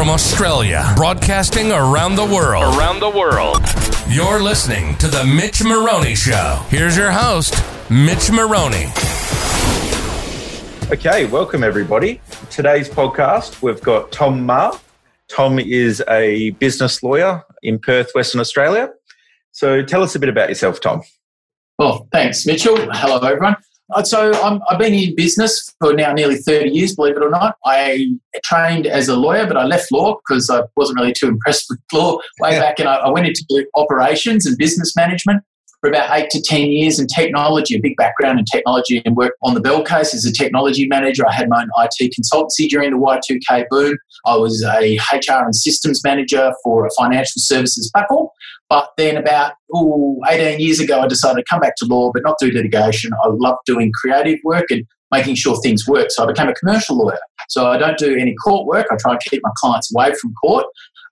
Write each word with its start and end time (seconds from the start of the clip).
from 0.00 0.08
Australia, 0.08 0.94
broadcasting 0.96 1.72
around 1.72 2.14
the 2.14 2.24
world. 2.24 2.74
Around 2.74 3.00
the 3.00 3.10
world. 3.10 3.60
You're 4.08 4.42
listening 4.42 4.96
to 4.96 5.08
The 5.08 5.26
Mitch 5.26 5.62
Maroney 5.62 6.14
Show. 6.14 6.64
Here's 6.70 6.96
your 6.96 7.10
host, 7.10 7.62
Mitch 7.90 8.30
Maroney. 8.30 8.86
Okay, 10.90 11.26
welcome 11.26 11.62
everybody. 11.62 12.18
Today's 12.48 12.88
podcast, 12.88 13.60
we've 13.60 13.82
got 13.82 14.10
Tom 14.10 14.46
Ma. 14.46 14.74
Tom 15.28 15.58
is 15.58 16.02
a 16.08 16.48
business 16.52 17.02
lawyer 17.02 17.44
in 17.62 17.78
Perth, 17.78 18.10
Western 18.14 18.40
Australia. 18.40 18.88
So 19.52 19.82
tell 19.82 20.02
us 20.02 20.14
a 20.14 20.18
bit 20.18 20.30
about 20.30 20.48
yourself, 20.48 20.80
Tom. 20.80 21.02
Well, 21.78 22.08
thanks, 22.10 22.46
Mitchell. 22.46 22.90
Hello, 22.90 23.18
everyone. 23.18 23.56
Uh, 23.92 24.02
so 24.02 24.30
i 24.32 24.58
have 24.68 24.78
been 24.78 24.94
in 24.94 25.14
business 25.16 25.74
for 25.80 25.92
now 25.92 26.12
nearly 26.12 26.36
30 26.36 26.70
years, 26.70 26.94
believe 26.94 27.16
it 27.16 27.22
or 27.22 27.30
not. 27.30 27.56
I 27.64 28.06
trained 28.44 28.86
as 28.86 29.08
a 29.08 29.16
lawyer, 29.16 29.46
but 29.46 29.56
I 29.56 29.64
left 29.64 29.90
law 29.90 30.16
because 30.16 30.48
I 30.48 30.62
wasn't 30.76 31.00
really 31.00 31.12
too 31.12 31.28
impressed 31.28 31.66
with 31.68 31.80
law 31.92 32.18
way 32.40 32.58
back. 32.58 32.78
And 32.78 32.88
I, 32.88 32.96
I 32.96 33.10
went 33.10 33.26
into 33.26 33.66
operations 33.76 34.46
and 34.46 34.56
business 34.58 34.94
management 34.94 35.42
for 35.80 35.88
about 35.88 36.16
eight 36.16 36.30
to 36.30 36.42
10 36.42 36.70
years 36.70 37.00
in 37.00 37.06
technology, 37.06 37.74
a 37.74 37.80
big 37.80 37.96
background 37.96 38.38
in 38.38 38.44
technology 38.44 39.02
and 39.04 39.16
worked 39.16 39.38
on 39.42 39.54
the 39.54 39.60
Bell 39.60 39.82
case 39.82 40.14
as 40.14 40.24
a 40.24 40.32
technology 40.32 40.86
manager. 40.86 41.26
I 41.26 41.32
had 41.32 41.48
my 41.48 41.62
own 41.62 41.70
IT 41.78 42.14
consultancy 42.18 42.68
during 42.68 42.90
the 42.90 42.98
Y2K 42.98 43.64
boom. 43.70 43.96
I 44.26 44.36
was 44.36 44.62
a 44.62 44.96
HR 45.12 45.44
and 45.44 45.56
systems 45.56 46.04
manager 46.04 46.52
for 46.62 46.86
a 46.86 46.90
financial 46.98 47.40
services 47.40 47.90
platform. 47.94 48.28
But 48.70 48.90
then 48.96 49.16
about 49.16 49.52
ooh, 49.76 50.18
18 50.30 50.60
years 50.60 50.80
ago, 50.80 51.00
I 51.00 51.08
decided 51.08 51.40
to 51.40 51.44
come 51.50 51.60
back 51.60 51.74
to 51.78 51.84
law, 51.86 52.10
but 52.12 52.22
not 52.22 52.36
do 52.40 52.50
litigation. 52.50 53.10
I 53.22 53.28
love 53.28 53.56
doing 53.66 53.92
creative 54.00 54.38
work 54.44 54.70
and 54.70 54.86
making 55.12 55.34
sure 55.34 55.60
things 55.60 55.86
work. 55.86 56.10
So 56.10 56.24
I 56.24 56.28
became 56.28 56.48
a 56.48 56.54
commercial 56.54 56.96
lawyer. 56.96 57.18
So 57.48 57.66
I 57.66 57.76
don't 57.76 57.98
do 57.98 58.16
any 58.16 58.34
court 58.36 58.66
work. 58.66 58.86
I 58.90 58.96
try 58.96 59.12
and 59.12 59.20
keep 59.20 59.42
my 59.42 59.50
clients 59.58 59.92
away 59.92 60.14
from 60.14 60.32
court 60.34 60.66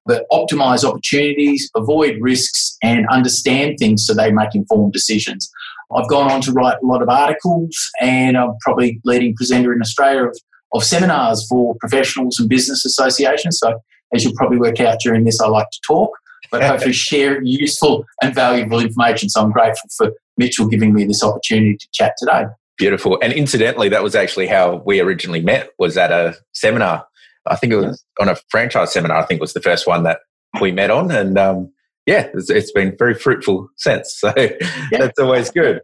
but 0.08 0.24
optimize 0.32 0.84
opportunities, 0.84 1.70
avoid 1.76 2.16
risks, 2.18 2.76
and 2.82 3.06
understand 3.10 3.76
things 3.78 4.06
so 4.06 4.14
they 4.14 4.32
make 4.32 4.54
informed 4.54 4.94
decisions. 4.94 5.48
I've 5.94 6.08
gone 6.08 6.32
on 6.32 6.40
to 6.42 6.52
write 6.52 6.78
a 6.82 6.86
lot 6.86 7.02
of 7.02 7.10
articles, 7.10 7.76
and 8.00 8.36
I'm 8.36 8.56
probably 8.62 9.00
leading 9.04 9.34
presenter 9.36 9.72
in 9.72 9.82
Australia 9.82 10.24
of, 10.24 10.38
of 10.72 10.82
seminars 10.82 11.46
for 11.46 11.76
professionals 11.78 12.38
and 12.38 12.48
business 12.48 12.84
associations. 12.86 13.58
So, 13.58 13.78
as 14.14 14.24
you'll 14.24 14.34
probably 14.34 14.58
work 14.58 14.80
out 14.80 14.98
during 15.00 15.24
this, 15.24 15.40
I 15.40 15.48
like 15.48 15.68
to 15.70 15.80
talk, 15.86 16.10
but 16.50 16.62
hopefully 16.62 16.92
share 16.92 17.42
useful 17.42 18.04
and 18.22 18.34
valuable 18.34 18.80
information. 18.80 19.28
So, 19.28 19.42
I'm 19.42 19.52
grateful 19.52 19.88
for 19.96 20.12
Mitchell 20.36 20.66
giving 20.66 20.94
me 20.94 21.04
this 21.04 21.22
opportunity 21.22 21.76
to 21.76 21.88
chat 21.92 22.14
today. 22.18 22.44
Beautiful. 22.76 23.18
And 23.22 23.32
incidentally, 23.32 23.88
that 23.88 24.02
was 24.02 24.14
actually 24.14 24.46
how 24.46 24.82
we 24.86 25.00
originally 25.00 25.40
met. 25.40 25.70
Was 25.78 25.96
at 25.96 26.12
a 26.12 26.36
seminar 26.52 27.04
I 27.50 27.56
think 27.56 27.72
it 27.72 27.76
was 27.76 28.04
on 28.20 28.28
a 28.28 28.36
franchise 28.48 28.92
seminar. 28.92 29.16
I 29.16 29.24
think 29.24 29.40
was 29.40 29.52
the 29.52 29.60
first 29.60 29.86
one 29.86 30.02
that 30.04 30.20
we 30.60 30.72
met 30.72 30.90
on, 30.90 31.10
and 31.10 31.38
um, 31.38 31.72
yeah, 32.06 32.28
it's, 32.34 32.50
it's 32.50 32.72
been 32.72 32.96
very 32.98 33.14
fruitful 33.14 33.68
since. 33.76 34.14
So 34.18 34.32
yeah. 34.36 34.58
that's 34.92 35.18
always 35.18 35.50
good. 35.50 35.80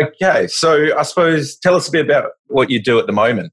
Okay, 0.00 0.46
so 0.46 0.96
I 0.96 1.02
suppose 1.02 1.56
tell 1.58 1.74
us 1.74 1.88
a 1.88 1.92
bit 1.92 2.06
about 2.06 2.32
what 2.46 2.70
you 2.70 2.82
do 2.82 2.98
at 2.98 3.06
the 3.06 3.12
moment. 3.12 3.52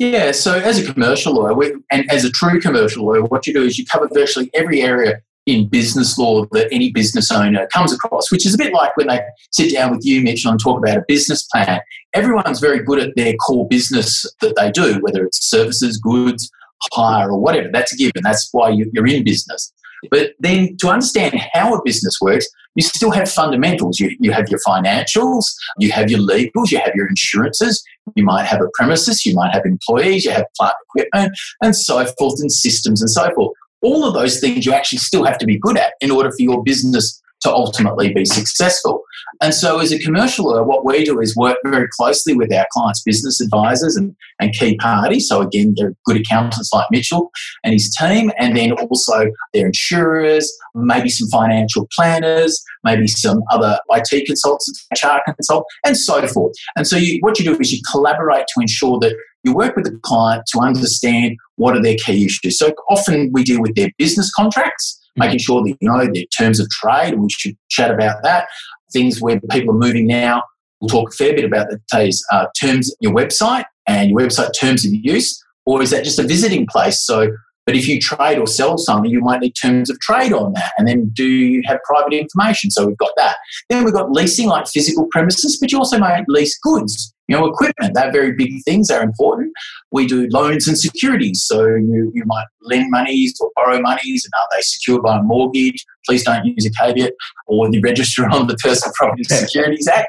Yeah, 0.00 0.32
so 0.32 0.54
as 0.54 0.78
a 0.78 0.92
commercial 0.94 1.34
lawyer, 1.34 1.52
we, 1.52 1.74
and 1.92 2.10
as 2.10 2.24
a 2.24 2.30
true 2.30 2.58
commercial 2.58 3.04
lawyer, 3.04 3.22
what 3.22 3.46
you 3.46 3.52
do 3.52 3.62
is 3.62 3.78
you 3.78 3.84
cover 3.84 4.08
virtually 4.10 4.50
every 4.54 4.80
area 4.80 5.20
in 5.44 5.68
business 5.68 6.16
law 6.16 6.46
that 6.52 6.68
any 6.72 6.90
business 6.90 7.30
owner 7.30 7.66
comes 7.70 7.92
across, 7.92 8.32
which 8.32 8.46
is 8.46 8.54
a 8.54 8.58
bit 8.58 8.72
like 8.72 8.96
when 8.96 9.08
they 9.08 9.20
sit 9.50 9.70
down 9.74 9.90
with 9.90 10.02
you, 10.02 10.22
Mitchell, 10.22 10.52
and 10.52 10.58
talk 10.58 10.78
about 10.78 10.96
a 10.96 11.04
business 11.06 11.46
plan. 11.52 11.80
Everyone's 12.14 12.60
very 12.60 12.82
good 12.82 12.98
at 12.98 13.14
their 13.14 13.34
core 13.46 13.68
business 13.68 14.24
that 14.40 14.56
they 14.56 14.70
do, 14.70 15.00
whether 15.02 15.22
it's 15.22 15.46
services, 15.46 15.98
goods, 15.98 16.50
hire, 16.94 17.30
or 17.30 17.38
whatever. 17.38 17.68
That's 17.70 17.92
a 17.92 17.96
given. 17.96 18.22
That's 18.22 18.48
why 18.52 18.70
you're 18.70 19.06
in 19.06 19.22
business. 19.22 19.70
But 20.10 20.32
then 20.38 20.76
to 20.78 20.88
understand 20.88 21.40
how 21.52 21.74
a 21.74 21.82
business 21.84 22.18
works, 22.20 22.46
you 22.74 22.82
still 22.82 23.10
have 23.10 23.30
fundamentals. 23.30 23.98
You, 23.98 24.16
you 24.20 24.32
have 24.32 24.48
your 24.48 24.60
financials, 24.66 25.46
you 25.78 25.90
have 25.92 26.10
your 26.10 26.20
legals, 26.20 26.70
you 26.70 26.78
have 26.78 26.92
your 26.94 27.08
insurances, 27.08 27.82
you 28.14 28.24
might 28.24 28.44
have 28.44 28.60
a 28.60 28.68
premises, 28.74 29.26
you 29.26 29.34
might 29.34 29.52
have 29.52 29.66
employees, 29.66 30.24
you 30.24 30.30
have 30.30 30.46
plant 30.56 30.74
equipment, 30.88 31.36
and 31.62 31.74
so 31.74 32.04
forth, 32.18 32.40
and 32.40 32.52
systems 32.52 33.02
and 33.02 33.10
so 33.10 33.32
forth 33.34 33.52
all 33.82 34.06
of 34.06 34.14
those 34.14 34.40
things 34.40 34.66
you 34.66 34.72
actually 34.72 34.98
still 34.98 35.24
have 35.24 35.38
to 35.38 35.46
be 35.46 35.58
good 35.58 35.78
at 35.78 35.94
in 36.00 36.10
order 36.10 36.30
for 36.30 36.40
your 36.42 36.62
business 36.62 37.20
to 37.42 37.50
ultimately 37.50 38.12
be 38.12 38.24
successful. 38.24 39.02
And 39.40 39.54
so, 39.54 39.78
as 39.78 39.92
a 39.92 39.98
commercial 39.98 40.46
lawyer, 40.46 40.64
what 40.64 40.84
we 40.84 41.04
do 41.04 41.20
is 41.20 41.36
work 41.36 41.56
very 41.64 41.88
closely 41.96 42.34
with 42.34 42.52
our 42.52 42.66
clients' 42.72 43.02
business 43.02 43.40
advisors 43.40 43.96
and, 43.96 44.14
and 44.40 44.52
key 44.52 44.76
parties. 44.76 45.28
So, 45.28 45.40
again, 45.40 45.74
they're 45.76 45.94
good 46.04 46.18
accountants 46.18 46.72
like 46.72 46.86
Mitchell 46.90 47.30
and 47.64 47.72
his 47.72 47.94
team, 47.94 48.30
and 48.38 48.56
then 48.56 48.72
also 48.72 49.30
their 49.54 49.66
insurers, 49.66 50.52
maybe 50.74 51.08
some 51.08 51.28
financial 51.28 51.88
planners, 51.96 52.62
maybe 52.84 53.06
some 53.06 53.42
other 53.50 53.78
IT 53.90 54.26
consultants, 54.26 54.86
HR 54.92 55.18
consultants, 55.24 55.74
and 55.84 55.96
so 55.96 56.26
forth. 56.26 56.54
And 56.76 56.86
so, 56.86 56.96
you, 56.96 57.18
what 57.20 57.38
you 57.38 57.44
do 57.44 57.58
is 57.58 57.72
you 57.72 57.80
collaborate 57.90 58.46
to 58.54 58.60
ensure 58.60 58.98
that 59.00 59.14
you 59.44 59.54
work 59.54 59.76
with 59.76 59.86
the 59.86 59.98
client 60.02 60.44
to 60.48 60.60
understand 60.60 61.36
what 61.56 61.76
are 61.76 61.82
their 61.82 61.96
key 61.96 62.24
issues. 62.26 62.58
So 62.58 62.72
often 62.90 63.30
we 63.32 63.44
deal 63.44 63.60
with 63.60 63.74
their 63.74 63.90
business 63.98 64.32
contracts, 64.32 64.98
mm-hmm. 64.98 65.20
making 65.26 65.38
sure 65.38 65.62
that 65.62 65.76
you 65.80 65.88
know 65.88 66.06
their 66.12 66.24
terms 66.36 66.60
of 66.60 66.68
trade, 66.70 67.14
and 67.14 67.22
we 67.22 67.30
should 67.30 67.56
chat 67.70 67.90
about 67.90 68.22
that. 68.22 68.48
Things 68.92 69.20
where 69.20 69.40
people 69.50 69.74
are 69.74 69.78
moving 69.78 70.06
now, 70.06 70.42
we'll 70.80 70.88
talk 70.88 71.10
a 71.10 71.16
fair 71.16 71.34
bit 71.34 71.44
about 71.44 71.68
today's 71.70 72.24
uh, 72.32 72.46
terms, 72.60 72.94
your 73.00 73.12
website 73.12 73.64
and 73.86 74.10
your 74.10 74.20
website 74.20 74.50
terms 74.58 74.84
of 74.84 74.92
use, 74.92 75.42
or 75.66 75.82
is 75.82 75.90
that 75.90 76.04
just 76.04 76.18
a 76.18 76.22
visiting 76.22 76.66
place? 76.66 77.04
So 77.04 77.30
but 77.66 77.76
if 77.76 77.86
you 77.86 78.00
trade 78.00 78.38
or 78.38 78.48
sell 78.48 78.78
something, 78.78 79.10
you 79.10 79.20
might 79.20 79.40
need 79.40 79.52
terms 79.52 79.90
of 79.90 80.00
trade 80.00 80.32
on 80.32 80.54
that. 80.54 80.72
And 80.76 80.88
then 80.88 81.10
do 81.10 81.24
you 81.24 81.62
have 81.66 81.78
private 81.84 82.14
information? 82.14 82.68
So 82.70 82.86
we've 82.86 82.96
got 82.96 83.12
that. 83.16 83.36
Then 83.68 83.84
we've 83.84 83.94
got 83.94 84.10
leasing, 84.10 84.48
like 84.48 84.66
physical 84.66 85.06
premises, 85.12 85.56
but 85.60 85.70
you 85.70 85.78
also 85.78 85.98
might 85.98 86.24
lease 86.26 86.58
goods. 86.58 87.14
You 87.30 87.36
know, 87.36 87.46
equipment, 87.46 87.94
they're 87.94 88.10
very 88.10 88.32
big 88.32 88.60
things, 88.64 88.88
they're 88.88 89.02
important. 89.02 89.52
We 89.92 90.08
do 90.08 90.26
loans 90.30 90.66
and 90.66 90.76
securities. 90.76 91.44
So 91.46 91.64
you, 91.64 92.10
you 92.12 92.24
might 92.26 92.46
lend 92.62 92.90
monies 92.90 93.34
or 93.40 93.50
borrow 93.54 93.80
monies, 93.80 94.24
and 94.24 94.32
are 94.36 94.48
they 94.52 94.62
secured 94.62 95.02
by 95.02 95.18
a 95.18 95.22
mortgage? 95.22 95.86
Please 96.04 96.24
don't 96.24 96.44
use 96.44 96.66
a 96.66 96.70
caveat 96.72 97.12
or 97.46 97.70
the 97.70 97.80
register 97.82 98.28
on 98.28 98.48
the 98.48 98.56
Personal 98.56 98.92
Property 98.96 99.22
Securities 99.22 99.86
Act. 99.86 100.08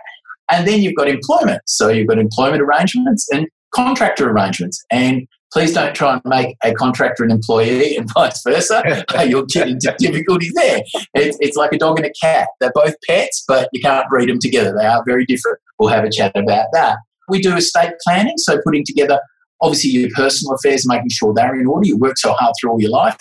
And 0.50 0.68
then 0.68 0.82
you've 0.82 0.96
got 0.96 1.08
employment. 1.08 1.62
So 1.68 1.90
you've 1.90 2.08
got 2.08 2.18
employment 2.18 2.64
arrangements 2.64 3.28
and 3.32 3.48
contractor 3.74 4.30
arrangements. 4.30 4.84
And 4.92 5.28
please 5.54 5.74
don't 5.74 5.94
try 5.94 6.14
and 6.14 6.22
make 6.26 6.56
a 6.64 6.74
contractor 6.74 7.24
an 7.24 7.30
employee 7.30 7.98
and 7.98 8.10
vice 8.16 8.42
versa. 8.44 9.06
You'll 9.28 9.46
get 9.46 9.68
into 9.68 9.96
difficulties 10.00 10.54
there. 10.56 10.82
It's, 11.14 11.38
it's 11.40 11.56
like 11.56 11.72
a 11.74 11.78
dog 11.78 12.00
and 12.00 12.08
a 12.08 12.14
cat. 12.20 12.48
They're 12.60 12.72
both 12.74 12.96
pets, 13.08 13.44
but 13.48 13.70
you 13.74 13.82
can't 13.82 14.10
breed 14.10 14.30
them 14.30 14.40
together. 14.40 14.76
They 14.76 14.86
are 14.86 15.04
very 15.06 15.26
different. 15.26 15.60
We'll 15.78 15.90
have 15.90 16.04
a 16.04 16.10
chat 16.10 16.32
about 16.36 16.68
that. 16.74 16.98
We 17.32 17.42
do 17.42 17.56
estate 17.56 17.94
planning, 18.04 18.38
so 18.38 18.60
putting 18.64 18.84
together 18.86 19.20
obviously 19.62 19.92
your 19.92 20.10
personal 20.16 20.56
affairs, 20.56 20.88
making 20.88 21.10
sure 21.10 21.34
they're 21.36 21.60
in 21.60 21.66
order. 21.66 21.88
You 21.88 21.98
work 21.98 22.18
so 22.18 22.34
hard 22.34 22.54
through 22.60 22.72
all 22.72 22.82
your 22.82 22.92
life. 22.92 23.18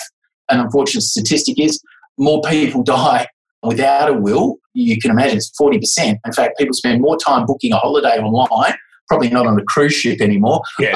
An 0.50 0.60
unfortunate 0.60 1.02
statistic 1.02 1.58
is 1.58 1.80
more 2.18 2.42
people 2.42 2.82
die 2.84 3.26
without 3.62 4.10
a 4.10 4.14
will. 4.14 4.56
You 4.74 4.98
can 5.00 5.10
imagine 5.10 5.38
it's 5.38 5.52
40%. 5.60 6.16
In 6.24 6.32
fact, 6.32 6.58
people 6.58 6.74
spend 6.74 7.00
more 7.00 7.16
time 7.16 7.46
booking 7.46 7.72
a 7.72 7.76
holiday 7.76 8.18
online 8.18 8.74
probably 9.10 9.28
not 9.28 9.44
on 9.44 9.58
a 9.58 9.64
cruise 9.64 9.92
ship 9.92 10.20
anymore. 10.20 10.62
Yeah, 10.78 10.92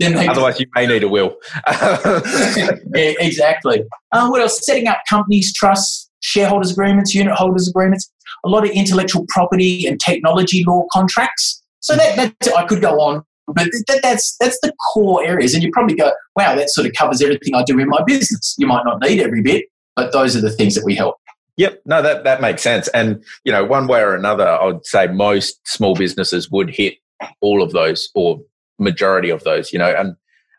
no. 0.00 0.16
um, 0.20 0.28
Otherwise, 0.28 0.58
you 0.58 0.66
may 0.74 0.88
need 0.88 1.04
a 1.04 1.08
will. 1.08 1.36
yeah, 1.68 3.12
exactly. 3.20 3.84
Um, 4.10 4.30
what 4.30 4.42
else? 4.42 4.66
Setting 4.66 4.88
up 4.88 4.98
companies, 5.08 5.54
trusts, 5.54 6.10
shareholders 6.18 6.72
agreements, 6.72 7.14
unit 7.14 7.34
holders 7.34 7.68
agreements, 7.68 8.10
a 8.44 8.48
lot 8.48 8.64
of 8.64 8.70
intellectual 8.70 9.24
property 9.28 9.86
and 9.86 10.00
technology 10.00 10.64
law 10.66 10.84
contracts. 10.92 11.61
So 11.82 11.96
that, 11.96 12.34
I 12.56 12.64
could 12.64 12.80
go 12.80 13.00
on, 13.00 13.22
but 13.46 13.68
that, 13.88 14.00
that's 14.02 14.36
that's 14.38 14.58
the 14.62 14.72
core 14.92 15.24
areas. 15.24 15.54
And 15.54 15.62
you 15.62 15.70
probably 15.72 15.96
go, 15.96 16.12
wow, 16.36 16.54
that 16.54 16.70
sort 16.70 16.86
of 16.86 16.94
covers 16.94 17.20
everything 17.20 17.54
I 17.54 17.62
do 17.64 17.78
in 17.78 17.88
my 17.88 18.02
business. 18.06 18.54
You 18.56 18.66
might 18.66 18.84
not 18.84 19.02
need 19.02 19.20
every 19.20 19.42
bit, 19.42 19.66
but 19.96 20.12
those 20.12 20.36
are 20.36 20.40
the 20.40 20.50
things 20.50 20.74
that 20.74 20.84
we 20.84 20.94
help. 20.94 21.16
Yep, 21.58 21.82
no, 21.84 22.00
that, 22.00 22.24
that 22.24 22.40
makes 22.40 22.62
sense. 22.62 22.88
And, 22.88 23.22
you 23.44 23.52
know, 23.52 23.62
one 23.62 23.86
way 23.86 24.00
or 24.00 24.14
another, 24.14 24.48
I 24.48 24.64
would 24.64 24.86
say 24.86 25.06
most 25.08 25.60
small 25.66 25.94
businesses 25.94 26.50
would 26.50 26.70
hit 26.70 26.94
all 27.42 27.62
of 27.62 27.72
those 27.72 28.08
or 28.14 28.40
majority 28.78 29.28
of 29.28 29.44
those, 29.44 29.70
you 29.72 29.78
know, 29.78 29.94
and 29.94 30.16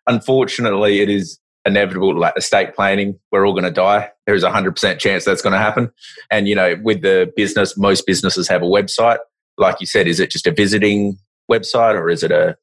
unfortunately 0.07 1.01
it 1.01 1.09
is 1.09 1.39
inevitable 1.65 2.17
like 2.17 2.33
estate 2.35 2.75
planning 2.75 3.17
we're 3.31 3.47
all 3.47 3.53
going 3.53 3.63
to 3.63 3.71
die 3.71 4.09
there's 4.25 4.43
a 4.43 4.49
100% 4.49 4.99
chance 4.99 5.23
that's 5.23 5.41
going 5.41 5.53
to 5.53 5.59
happen 5.59 5.89
and 6.29 6.47
you 6.47 6.53
know 6.53 6.75
with 6.83 7.01
the 7.01 7.31
business 7.37 7.77
most 7.77 8.05
businesses 8.05 8.49
have 8.49 8.61
a 8.61 8.65
website 8.65 9.19
like 9.57 9.77
you 9.79 9.85
said 9.85 10.07
is 10.07 10.19
it 10.19 10.31
just 10.31 10.47
a 10.47 10.51
visiting 10.51 11.17
website 11.51 11.95
or 11.95 12.09
is 12.09 12.23
it 12.23 12.31
a 12.31 12.55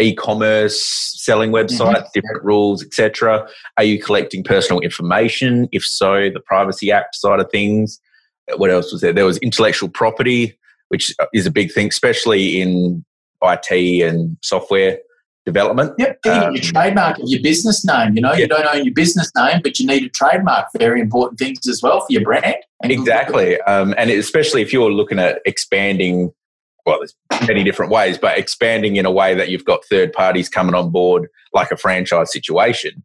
e-commerce 0.00 0.82
selling 1.22 1.52
website 1.52 1.94
mm-hmm. 1.94 2.06
different 2.12 2.42
rules 2.44 2.84
etc 2.84 3.46
are 3.76 3.84
you 3.84 4.00
collecting 4.02 4.42
personal 4.42 4.80
information 4.80 5.68
if 5.70 5.84
so 5.84 6.28
the 6.30 6.40
privacy 6.44 6.90
act 6.90 7.14
side 7.14 7.38
of 7.38 7.48
things 7.50 8.00
what 8.56 8.70
else 8.70 8.92
was 8.92 9.00
there 9.00 9.12
there 9.12 9.24
was 9.24 9.38
intellectual 9.38 9.88
property 9.88 10.58
which 10.88 11.14
is 11.32 11.46
a 11.46 11.50
big 11.50 11.72
thing 11.72 11.88
especially 11.88 12.60
in 12.60 13.04
IT 13.42 14.02
and 14.02 14.36
software 14.42 14.98
development. 15.44 15.92
Yep, 15.98 16.18
um, 16.26 16.54
your 16.54 16.62
trademark 16.62 17.18
of 17.18 17.24
your 17.26 17.42
business 17.42 17.84
name. 17.84 18.14
You 18.14 18.22
know, 18.22 18.32
you 18.32 18.48
don't 18.48 18.66
own 18.66 18.84
your 18.84 18.94
business 18.94 19.30
name, 19.36 19.60
but 19.62 19.78
you 19.78 19.86
need 19.86 20.04
a 20.04 20.08
trademark. 20.08 20.68
Very 20.78 21.00
important 21.00 21.38
things 21.38 21.66
as 21.68 21.82
well 21.82 22.00
for 22.00 22.06
your 22.10 22.22
brand. 22.22 22.56
Exactly, 22.90 23.60
um, 23.62 23.94
and 23.96 24.10
especially 24.10 24.62
if 24.62 24.72
you're 24.72 24.92
looking 24.92 25.18
at 25.18 25.40
expanding. 25.44 26.32
Well, 26.86 26.98
there's 26.98 27.48
many 27.48 27.64
different 27.64 27.90
ways, 27.90 28.18
but 28.18 28.36
expanding 28.36 28.96
in 28.96 29.06
a 29.06 29.10
way 29.10 29.34
that 29.34 29.48
you've 29.48 29.64
got 29.64 29.86
third 29.86 30.12
parties 30.12 30.50
coming 30.50 30.74
on 30.74 30.90
board, 30.90 31.28
like 31.54 31.70
a 31.70 31.78
franchise 31.78 32.30
situation. 32.30 33.02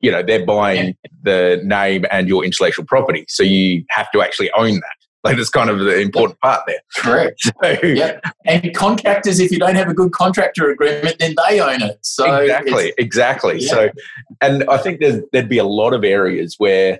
You 0.00 0.12
know, 0.12 0.22
they're 0.22 0.46
buying 0.46 0.96
the 1.22 1.60
name 1.64 2.04
and 2.12 2.28
your 2.28 2.44
intellectual 2.44 2.84
property, 2.84 3.24
so 3.28 3.42
you 3.42 3.84
have 3.90 4.12
to 4.12 4.22
actually 4.22 4.52
own 4.52 4.74
that. 4.74 5.04
Like 5.24 5.38
that's 5.38 5.48
kind 5.48 5.70
of 5.70 5.78
the 5.78 5.98
important 6.00 6.38
part 6.40 6.62
there. 6.66 6.80
Correct. 6.96 7.40
So, 7.62 7.70
yeah. 7.82 8.20
And 8.44 8.74
contractors, 8.74 9.40
if 9.40 9.50
you 9.50 9.58
don't 9.58 9.74
have 9.74 9.88
a 9.88 9.94
good 9.94 10.12
contractor 10.12 10.70
agreement, 10.70 11.18
then 11.18 11.34
they 11.48 11.60
own 11.60 11.80
it. 11.80 11.98
So 12.02 12.36
exactly, 12.36 12.92
exactly. 12.98 13.58
Yeah. 13.60 13.68
So, 13.68 13.90
and 14.42 14.64
I 14.68 14.76
think 14.76 15.00
there'd 15.00 15.48
be 15.48 15.58
a 15.58 15.64
lot 15.64 15.94
of 15.94 16.04
areas 16.04 16.56
where 16.58 16.98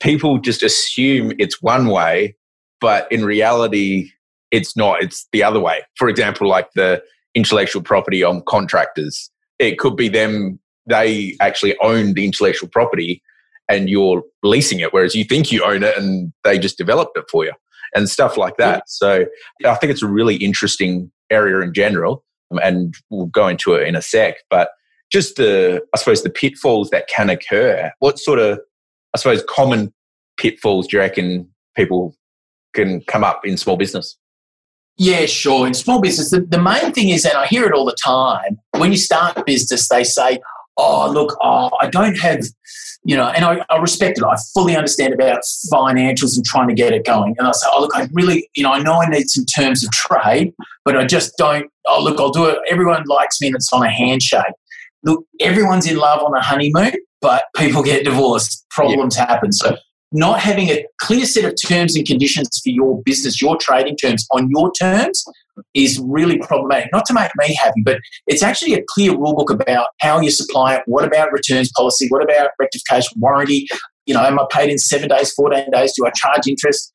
people 0.00 0.38
just 0.38 0.62
assume 0.62 1.32
it's 1.38 1.62
one 1.62 1.88
way, 1.88 2.36
but 2.80 3.10
in 3.10 3.24
reality, 3.24 4.10
it's 4.50 4.76
not. 4.76 5.02
It's 5.02 5.26
the 5.32 5.42
other 5.42 5.60
way. 5.60 5.82
For 5.96 6.08
example, 6.08 6.48
like 6.48 6.72
the 6.74 7.02
intellectual 7.34 7.82
property 7.82 8.22
on 8.22 8.42
contractors, 8.46 9.30
it 9.58 9.78
could 9.78 9.96
be 9.96 10.08
them. 10.08 10.58
They 10.86 11.36
actually 11.40 11.76
own 11.82 12.14
the 12.14 12.24
intellectual 12.24 12.68
property 12.68 13.22
and 13.68 13.90
you're 13.90 14.22
leasing 14.42 14.80
it, 14.80 14.92
whereas 14.92 15.14
you 15.14 15.24
think 15.24 15.52
you 15.52 15.62
own 15.62 15.82
it 15.82 15.96
and 15.98 16.32
they 16.44 16.58
just 16.58 16.78
developed 16.78 17.18
it 17.18 17.26
for 17.30 17.44
you 17.44 17.52
and 17.94 18.08
stuff 18.08 18.36
like 18.36 18.56
that. 18.56 18.84
So 18.86 19.26
I 19.64 19.74
think 19.74 19.92
it's 19.92 20.02
a 20.02 20.08
really 20.08 20.36
interesting 20.36 21.10
area 21.30 21.60
in 21.60 21.74
general, 21.74 22.24
um, 22.50 22.58
and 22.62 22.94
we'll 23.10 23.26
go 23.26 23.48
into 23.48 23.74
it 23.74 23.86
in 23.86 23.94
a 23.94 24.02
sec. 24.02 24.36
But 24.48 24.70
just 25.12 25.36
the, 25.36 25.82
I 25.94 25.98
suppose, 25.98 26.22
the 26.22 26.30
pitfalls 26.30 26.90
that 26.90 27.08
can 27.08 27.30
occur. 27.30 27.90
What 27.98 28.18
sort 28.18 28.38
of, 28.38 28.60
I 29.14 29.18
suppose, 29.18 29.42
common 29.48 29.92
pitfalls 30.36 30.86
do 30.86 30.96
you 30.96 31.02
reckon 31.02 31.48
people 31.76 32.14
can 32.74 33.00
come 33.02 33.24
up 33.24 33.44
in 33.44 33.56
small 33.56 33.76
business? 33.76 34.16
Yeah, 34.96 35.26
sure. 35.26 35.66
In 35.66 35.74
small 35.74 36.00
business, 36.00 36.30
the, 36.30 36.40
the 36.40 36.60
main 36.60 36.92
thing 36.92 37.10
is, 37.10 37.24
and 37.24 37.36
I 37.36 37.46
hear 37.46 37.66
it 37.66 37.72
all 37.72 37.84
the 37.84 37.96
time, 38.02 38.58
when 38.76 38.90
you 38.90 38.98
start 38.98 39.46
business, 39.46 39.88
they 39.88 40.02
say, 40.04 40.40
oh, 40.76 41.10
look, 41.10 41.36
oh, 41.40 41.70
I 41.80 41.88
don't 41.88 42.18
have 42.18 42.40
you 43.04 43.16
know, 43.16 43.28
and 43.28 43.44
I, 43.44 43.64
I 43.70 43.78
respect 43.78 44.18
it. 44.18 44.24
I 44.24 44.36
fully 44.52 44.76
understand 44.76 45.14
about 45.14 45.40
financials 45.72 46.36
and 46.36 46.44
trying 46.44 46.68
to 46.68 46.74
get 46.74 46.92
it 46.92 47.06
going. 47.06 47.34
And 47.38 47.46
I 47.46 47.52
say, 47.52 47.66
oh, 47.72 47.80
look, 47.80 47.96
I 47.96 48.08
really, 48.12 48.50
you 48.54 48.62
know, 48.62 48.72
I 48.72 48.82
know 48.82 49.00
I 49.00 49.06
need 49.06 49.30
some 49.30 49.44
terms 49.44 49.84
of 49.84 49.90
trade, 49.92 50.52
but 50.84 50.96
I 50.96 51.06
just 51.06 51.32
don't, 51.38 51.70
oh, 51.86 52.02
look, 52.02 52.20
I'll 52.20 52.30
do 52.30 52.46
it. 52.46 52.58
Everyone 52.68 53.04
likes 53.06 53.40
me 53.40 53.46
and 53.48 53.56
it's 53.56 53.72
on 53.72 53.82
a 53.82 53.90
handshake. 53.90 54.42
Look, 55.04 55.24
everyone's 55.40 55.90
in 55.90 55.96
love 55.96 56.22
on 56.22 56.34
a 56.34 56.42
honeymoon, 56.42 56.92
but 57.20 57.44
people 57.56 57.82
get 57.82 58.04
divorced, 58.04 58.66
problems 58.70 59.16
yeah. 59.16 59.26
happen. 59.26 59.52
So 59.52 59.76
not 60.12 60.40
having 60.40 60.68
a 60.68 60.84
clear 61.00 61.26
set 61.26 61.44
of 61.44 61.54
terms 61.66 61.94
and 61.94 62.06
conditions 62.06 62.60
for 62.62 62.70
your 62.70 63.02
business, 63.02 63.42
your 63.42 63.56
trading 63.58 63.96
terms 63.96 64.26
on 64.32 64.48
your 64.50 64.72
terms 64.72 65.22
is 65.74 66.00
really 66.02 66.38
problematic. 66.38 66.88
Not 66.92 67.04
to 67.06 67.14
make 67.14 67.30
me 67.36 67.54
happy, 67.56 67.82
but 67.84 67.98
it's 68.26 68.42
actually 68.42 68.74
a 68.74 68.82
clear 68.88 69.12
rule 69.12 69.34
book 69.34 69.50
about 69.50 69.88
how 70.00 70.20
you 70.20 70.30
supply 70.30 70.76
it. 70.76 70.82
What 70.86 71.04
about 71.04 71.32
returns 71.32 71.70
policy? 71.76 72.06
What 72.08 72.22
about 72.22 72.50
rectification 72.58 73.18
warranty? 73.20 73.66
You 74.06 74.14
know, 74.14 74.24
am 74.24 74.38
I 74.38 74.46
paid 74.50 74.70
in 74.70 74.78
seven 74.78 75.08
days, 75.08 75.32
14 75.32 75.70
days? 75.70 75.92
Do 75.94 76.06
I 76.06 76.10
charge 76.10 76.46
interest? 76.46 76.90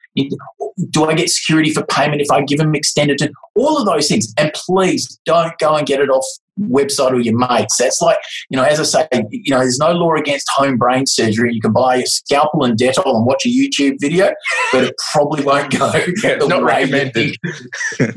Do 0.90 1.06
I 1.06 1.14
get 1.14 1.30
security 1.30 1.72
for 1.72 1.86
payment 1.86 2.22
if 2.22 2.31
I 2.31 2.42
give 2.44 2.60
them 2.60 2.75
extended? 2.75 3.22
All 3.56 3.78
of 3.78 3.86
those 3.86 4.08
things. 4.08 4.34
And 4.38 4.52
please 4.54 5.20
don't 5.25 5.58
go 5.60 5.75
and 5.75 5.86
get 5.86 6.00
it 6.00 6.10
off 6.10 6.25
website 6.60 7.12
or 7.12 7.20
your 7.20 7.38
mates. 7.38 7.78
That's 7.78 8.02
like, 8.02 8.18
you 8.50 8.58
know, 8.58 8.64
as 8.64 8.80
I 8.80 8.84
say, 8.84 9.08
you 9.30 9.52
know, 9.52 9.60
there's 9.60 9.80
no 9.80 9.92
law 9.92 10.14
against 10.14 10.48
home 10.56 10.78
brain 10.78 11.06
surgery. 11.06 11.54
You 11.54 11.62
can 11.62 11.74
buy 11.74 11.98
a 11.98 12.06
scalpel 12.06 12.64
and 12.64 12.78
Dettol 12.78 13.16
and 13.16 13.25
watch 13.25 13.46
a 13.46 13.50
YouTube 13.50 13.96
video, 14.00 14.31
but 14.72 14.84
it 14.84 14.96
probably 15.12 15.44
won't 15.44 15.72
go. 15.72 15.92
Yeah, 16.24 16.36
not 16.36 16.64
recommended. 16.64 17.36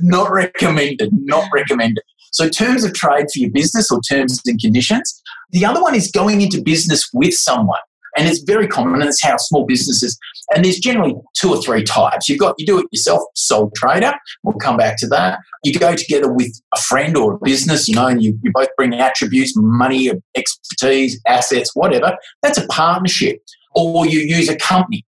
not 0.00 0.30
recommended. 0.30 1.10
Not 1.12 1.48
recommended. 1.52 2.02
So, 2.32 2.48
terms 2.48 2.84
of 2.84 2.92
trade 2.92 3.26
for 3.32 3.38
your 3.38 3.50
business 3.50 3.90
or 3.90 4.00
terms 4.00 4.40
and 4.46 4.60
conditions. 4.60 5.22
The 5.50 5.64
other 5.64 5.80
one 5.80 5.94
is 5.94 6.10
going 6.10 6.40
into 6.40 6.62
business 6.62 7.08
with 7.12 7.34
someone. 7.34 7.78
And 8.16 8.26
it's 8.26 8.40
very 8.40 8.66
common, 8.66 9.00
and 9.00 9.08
it's 9.08 9.22
how 9.22 9.36
small 9.36 9.66
businesses, 9.66 10.18
and 10.54 10.64
there's 10.64 10.78
generally 10.78 11.14
two 11.36 11.50
or 11.50 11.60
three 11.60 11.82
types. 11.82 12.28
You've 12.28 12.38
got, 12.38 12.54
you 12.58 12.66
do 12.66 12.78
it 12.78 12.86
yourself, 12.92 13.22
sole 13.34 13.70
trader. 13.76 14.14
We'll 14.42 14.56
come 14.56 14.76
back 14.76 14.96
to 14.98 15.06
that. 15.08 15.40
You 15.64 15.78
go 15.78 15.94
together 15.94 16.32
with 16.32 16.52
a 16.74 16.80
friend 16.80 17.16
or 17.16 17.34
a 17.34 17.38
business, 17.42 17.88
you 17.88 17.94
know, 17.94 18.06
and 18.06 18.22
you, 18.22 18.38
you 18.42 18.50
both 18.54 18.68
bring 18.76 18.94
attributes, 18.94 19.54
money, 19.56 20.10
expertise, 20.36 21.20
assets, 21.26 21.70
whatever. 21.74 22.16
That's 22.42 22.58
a 22.58 22.66
partnership. 22.68 23.40
Or 23.74 24.06
you 24.06 24.20
use 24.20 24.48
a 24.48 24.56
company. 24.56 25.04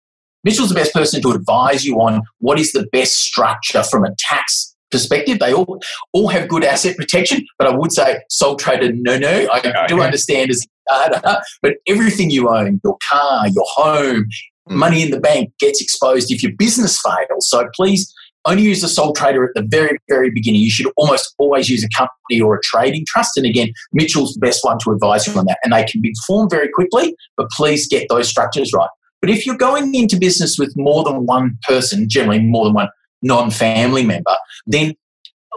Mitchell's 0.45 0.69
the 0.69 0.75
best 0.75 0.93
person 0.93 1.21
to 1.23 1.31
advise 1.33 1.85
you 1.85 1.97
on 2.01 2.23
what 2.39 2.59
is 2.59 2.73
the 2.73 2.87
best 2.93 3.15
structure 3.15 3.83
from 3.83 4.05
a 4.05 4.15
tax 4.19 4.75
perspective. 4.91 5.39
They 5.39 5.53
all 5.53 5.81
all 6.13 6.29
have 6.29 6.49
good 6.49 6.65
asset 6.65 6.97
protection, 6.97 7.45
but 7.59 7.67
I 7.67 7.75
would 7.75 7.93
say 7.93 8.21
sole 8.29 8.57
trader, 8.57 8.93
no, 8.93 9.19
no. 9.19 9.49
I 9.53 9.87
do 9.89 10.01
understand 10.01 10.51
as 10.51 10.67
data, 10.89 11.43
but 11.63 11.75
everything 11.87 12.31
you 12.31 12.49
own, 12.49 12.81
your 12.85 12.97
car, 13.11 13.49
your 13.49 13.67
home, 13.75 14.27
mm. 14.69 14.77
money 14.77 15.03
in 15.03 15.11
the 15.11 15.21
bank 15.21 15.53
gets 15.59 15.81
exposed 15.81 16.31
if 16.31 16.43
your 16.43 16.53
business 16.59 17.01
fails. 17.01 17.49
So 17.49 17.69
please 17.75 18.13
only 18.47 18.63
use 18.63 18.83
a 18.83 18.89
sole 18.89 19.13
trader 19.13 19.45
at 19.45 19.51
the 19.55 19.67
very, 19.67 19.99
very 20.09 20.31
beginning. 20.31 20.61
You 20.61 20.71
should 20.71 20.93
almost 20.97 21.35
always 21.39 21.71
use 21.71 21.83
a 21.83 21.89
company 21.97 22.41
or 22.41 22.57
a 22.57 22.61
trading 22.63 23.05
trust. 23.09 23.37
And 23.37 23.47
again, 23.47 23.73
Mitchell's 23.93 24.35
the 24.35 24.41
best 24.41 24.63
one 24.63 24.79
to 24.81 24.91
advise 24.91 25.27
you 25.27 25.35
on 25.35 25.47
that. 25.47 25.59
And 25.65 25.73
they 25.73 25.85
can 25.85 26.03
be 26.03 26.15
formed 26.27 26.51
very 26.51 26.69
quickly, 26.69 27.17
but 27.37 27.49
please 27.51 27.89
get 27.89 28.07
those 28.11 28.29
structures 28.29 28.73
right. 28.75 28.91
But 29.23 29.31
if 29.31 29.47
you're 29.47 29.57
going 29.57 29.95
into 29.95 30.19
business 30.19 30.59
with 30.59 30.75
more 30.77 31.05
than 31.05 31.25
one 31.25 31.59
person, 31.67 32.09
generally 32.09 32.41
more 32.41 32.67
than 32.67 32.75
one 32.75 32.89
non-family 33.23 34.05
member, 34.05 34.37
then 34.67 34.93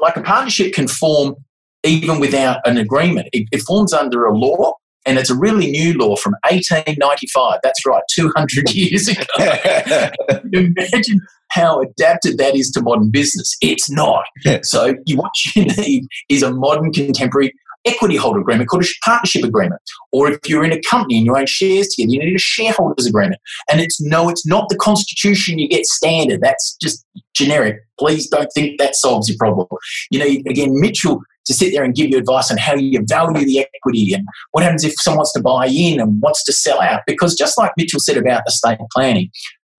like 0.02 0.16
a 0.16 0.22
partnership 0.22 0.74
can 0.74 0.88
form 0.88 1.36
even 1.84 2.20
without 2.20 2.66
an 2.66 2.78
agreement. 2.78 3.28
It, 3.34 3.48
it, 3.52 3.62
forms 3.64 3.94
under 3.94 4.26
a 4.26 4.34
law, 4.34 4.74
and 5.08 5.18
it's 5.18 5.30
a 5.30 5.36
really 5.36 5.72
new 5.72 5.94
law 5.94 6.16
from 6.16 6.34
1895. 6.50 7.60
That's 7.64 7.86
right, 7.86 8.04
200 8.12 8.70
years 8.74 9.08
ago. 9.08 9.24
Imagine 10.54 11.22
how 11.50 11.82
adapted 11.82 12.38
that 12.38 12.56
is 12.56 12.70
to 12.72 12.82
modern 12.82 13.10
business. 13.10 13.56
It's 13.62 13.90
not. 13.90 14.26
Yeah. 14.44 14.60
So 14.64 14.96
you, 15.06 15.18
what 15.18 15.32
you 15.56 15.66
need 15.66 16.08
is 16.30 16.44
a 16.44 16.52
modern 16.52 16.92
contemporary 16.92 17.54
equity 17.86 18.18
holder 18.18 18.42
agreement 18.42 18.70
called 18.70 18.84
a 18.84 18.88
partnership 19.06 19.44
agreement. 19.44 19.82
Or 20.12 20.30
if 20.30 20.40
you're 20.46 20.66
in 20.66 20.74
a 20.74 20.82
company 20.82 21.18
and 21.18 21.26
you 21.26 21.38
own 21.38 21.46
shares 21.46 21.88
together, 21.88 22.12
you 22.12 22.20
need 22.20 22.36
a 22.36 22.40
shareholders 22.40 23.06
agreement. 23.06 23.40
And 23.72 23.80
it's 23.80 24.02
no, 24.02 24.28
it's 24.30 24.46
not 24.46 24.68
the 24.68 24.76
constitution 24.76 25.58
you 25.58 25.70
get 25.70 25.86
standard. 25.86 26.42
That's 26.42 26.76
just 26.82 27.06
generic. 27.34 27.78
Please 27.98 28.28
don't 28.28 28.50
think 28.54 28.78
that 28.80 28.96
solves 28.96 29.30
your 29.30 29.38
problem. 29.38 29.68
You 30.12 30.20
know, 30.20 30.26
again, 30.50 30.80
Mitchell 30.80 31.22
to 31.48 31.54
sit 31.54 31.74
there 31.74 31.84
and 31.84 31.96
give 31.96 32.10
you 32.10 32.18
advice 32.18 32.52
on 32.52 32.58
how 32.58 32.76
you 32.76 33.04
value 33.08 33.46
the 33.46 33.66
equity 33.76 34.14
and 34.14 34.28
what 34.52 34.64
happens 34.64 34.84
if 34.84 34.94
someone 35.00 35.20
wants 35.20 35.34
to 35.34 35.42
buy 35.42 35.68
in 35.68 36.00
and 36.00 36.22
wants 36.22 36.44
to 36.44 36.54
sell 36.54 36.80
out. 36.82 37.02
Because 37.08 37.36
just 37.36 37.58
like 37.58 37.72
Mitchell 37.78 38.00
said 38.00 38.18
about 38.18 38.44
estate 38.48 38.78
planning, 38.94 39.32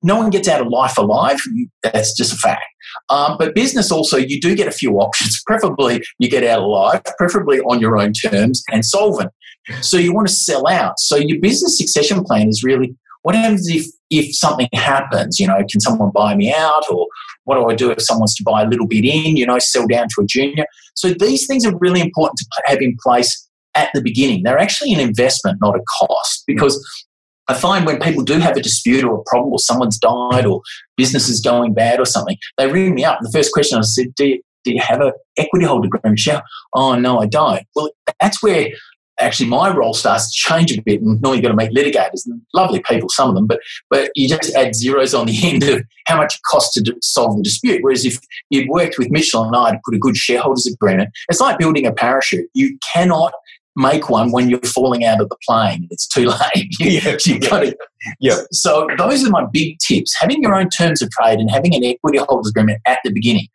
no 0.03 0.17
one 0.17 0.31
gets 0.31 0.49
out 0.49 0.61
of 0.61 0.69
life 0.69 0.97
alive. 0.97 1.39
That's 1.83 2.17
just 2.17 2.33
a 2.33 2.37
fact. 2.37 2.65
Um, 3.11 3.37
but 3.39 3.55
business 3.55 3.91
also, 3.91 4.17
you 4.17 4.41
do 4.41 4.55
get 4.55 4.69
a 4.69 4.73
few 4.73 4.93
options. 4.99 5.43
Preferably, 5.47 6.03
you 6.19 6.29
get 6.29 6.45
out 6.45 6.61
alive, 6.61 7.03
preferably 7.19 7.61
on 7.61 7.81
your 7.81 7.99
own 7.99 8.13
terms 8.13 8.63
and 8.73 8.85
solvent. 8.85 9.31
So 9.83 9.97
you 9.99 10.15
want 10.15 10.29
to 10.29 10.33
sell 10.33 10.67
out. 10.67 10.99
So 10.99 11.17
your 11.17 11.41
business 11.41 11.77
succession 11.77 12.25
plan 12.25 12.49
is 12.49 12.65
really 12.65 12.97
what 13.29 13.35
happens 13.35 13.69
if 13.69 13.85
if 14.09 14.35
something 14.35 14.71
happens? 14.73 15.39
You 15.39 15.49
know, 15.49 15.59
can 15.71 15.81
someone 15.81 16.11
buy 16.15 16.35
me 16.35 16.51
out, 16.51 16.85
or 16.91 17.07
what 17.45 17.57
do 17.57 17.69
I 17.69 17.75
do 17.75 17.91
if 17.91 18.01
someone 18.01 18.23
wants 18.23 18.35
to 18.37 18.43
buy 18.43 18.63
a 18.63 18.67
little 18.67 18.87
bit 18.87 19.05
in? 19.05 19.37
You 19.37 19.45
know, 19.45 19.59
sell 19.59 19.87
down 19.87 20.07
to 20.15 20.23
a 20.23 20.27
junior. 20.27 20.65
So 20.95 21.13
these 21.13 21.47
things 21.47 21.67
are 21.67 21.77
really 21.77 22.01
important 22.01 22.39
to 22.39 22.63
have 22.65 22.81
in 22.81 22.97
place 23.03 23.47
at 23.75 23.91
the 23.93 24.01
beginning. 24.01 24.45
They're 24.45 24.59
actually 24.59 24.95
an 24.95 25.01
investment, 25.01 25.59
not 25.61 25.77
a 25.77 25.83
cost, 25.99 26.45
because 26.47 26.83
I 27.49 27.53
find 27.53 27.85
when 27.85 28.01
people 28.01 28.25
do 28.25 28.39
have 28.39 28.57
a 28.57 28.63
dispute 28.63 29.05
or 29.05 29.21
a 29.21 29.25
problem 29.27 29.53
or 29.53 29.59
someone's 29.59 29.99
died 29.99 30.47
or 30.47 30.63
business 30.97 31.29
is 31.29 31.43
going 31.43 31.75
bad 31.75 32.01
or 32.01 32.07
something, 32.07 32.39
they 32.57 32.73
ring 32.73 32.95
me 32.95 33.05
up. 33.05 33.19
The 33.21 33.31
first 33.31 33.53
question 33.53 33.77
I 33.77 33.83
said, 33.83 34.15
do 34.17 34.27
you, 34.27 34.43
do 34.65 34.73
you 34.73 34.81
have 34.81 35.03
an 35.03 35.13
equity 35.37 35.67
holder 35.67 35.89
agreement? 35.93 36.27
Yeah. 36.27 36.41
Oh, 36.73 36.95
no, 36.95 37.19
I 37.19 37.27
don't. 37.27 37.63
Well, 37.77 37.91
that's 38.23 38.43
where 38.43 38.69
actually 39.21 39.49
my 39.49 39.75
role 39.75 39.95
starts 39.95 40.33
to 40.33 40.49
change 40.49 40.77
a 40.77 40.83
bit. 40.83 41.01
And 41.01 41.21
normally 41.21 41.39
you've 41.39 41.43
got 41.45 41.51
to 41.51 41.57
meet 41.57 41.73
litigators 41.73 42.27
and 42.27 42.41
lovely 42.55 42.81
people, 42.81 43.09
some 43.09 43.29
of 43.29 43.35
them, 43.35 43.47
but, 43.47 43.61
but 43.91 44.11
you 44.15 44.29
just 44.29 44.55
add 44.55 44.75
zeros 44.75 45.15
on 45.15 45.27
the 45.27 45.39
end 45.43 45.63
of 45.65 45.83
how 46.07 46.17
much 46.17 46.37
it 46.37 46.41
costs 46.51 46.75
to 46.75 46.97
solve 47.03 47.37
the 47.37 47.43
dispute. 47.43 47.83
Whereas 47.83 48.05
if 48.05 48.19
you'd 48.51 48.69
worked 48.69 48.99
with 48.99 49.11
Mitchell 49.11 49.45
and 49.45 49.55
I 49.55 49.73
to 49.73 49.81
put 49.85 49.95
a 49.95 49.99
good 49.99 50.17
shareholders 50.17 50.67
agreement, 50.67 51.11
it's 51.29 51.41
like 51.41 51.59
building 51.59 51.87
a 51.87 51.93
parachute. 51.93 52.49
You 52.55 52.79
cannot 52.93 53.33
make 53.79 54.11
one 54.11 54.33
when 54.33 54.51
you're 54.51 54.61
falling 54.61 55.05
out 55.05 55.21
of 55.21 55.29
the 55.29 55.37
plane. 55.47 55.87
It's 55.91 56.07
too 56.07 56.27
late. 56.55 56.69
yeah, 56.81 57.17
you 57.25 57.39
got 57.39 57.61
to. 57.61 57.77
Yeah. 58.21 58.41
So 58.53 58.89
those 58.99 59.27
are 59.27 59.31
my 59.31 59.47
big 59.53 59.79
tips: 59.79 60.15
having 60.21 60.43
your 60.43 60.55
own 60.55 60.69
terms 60.69 61.01
of 61.01 61.11
trade 61.11 61.39
and 61.39 61.51
having 61.51 61.75
an 61.75 61.85
equity 61.85 62.19
holders 62.19 62.51
agreement 62.51 62.81
at 62.87 62.99
the 63.05 63.13
beginning. 63.13 63.47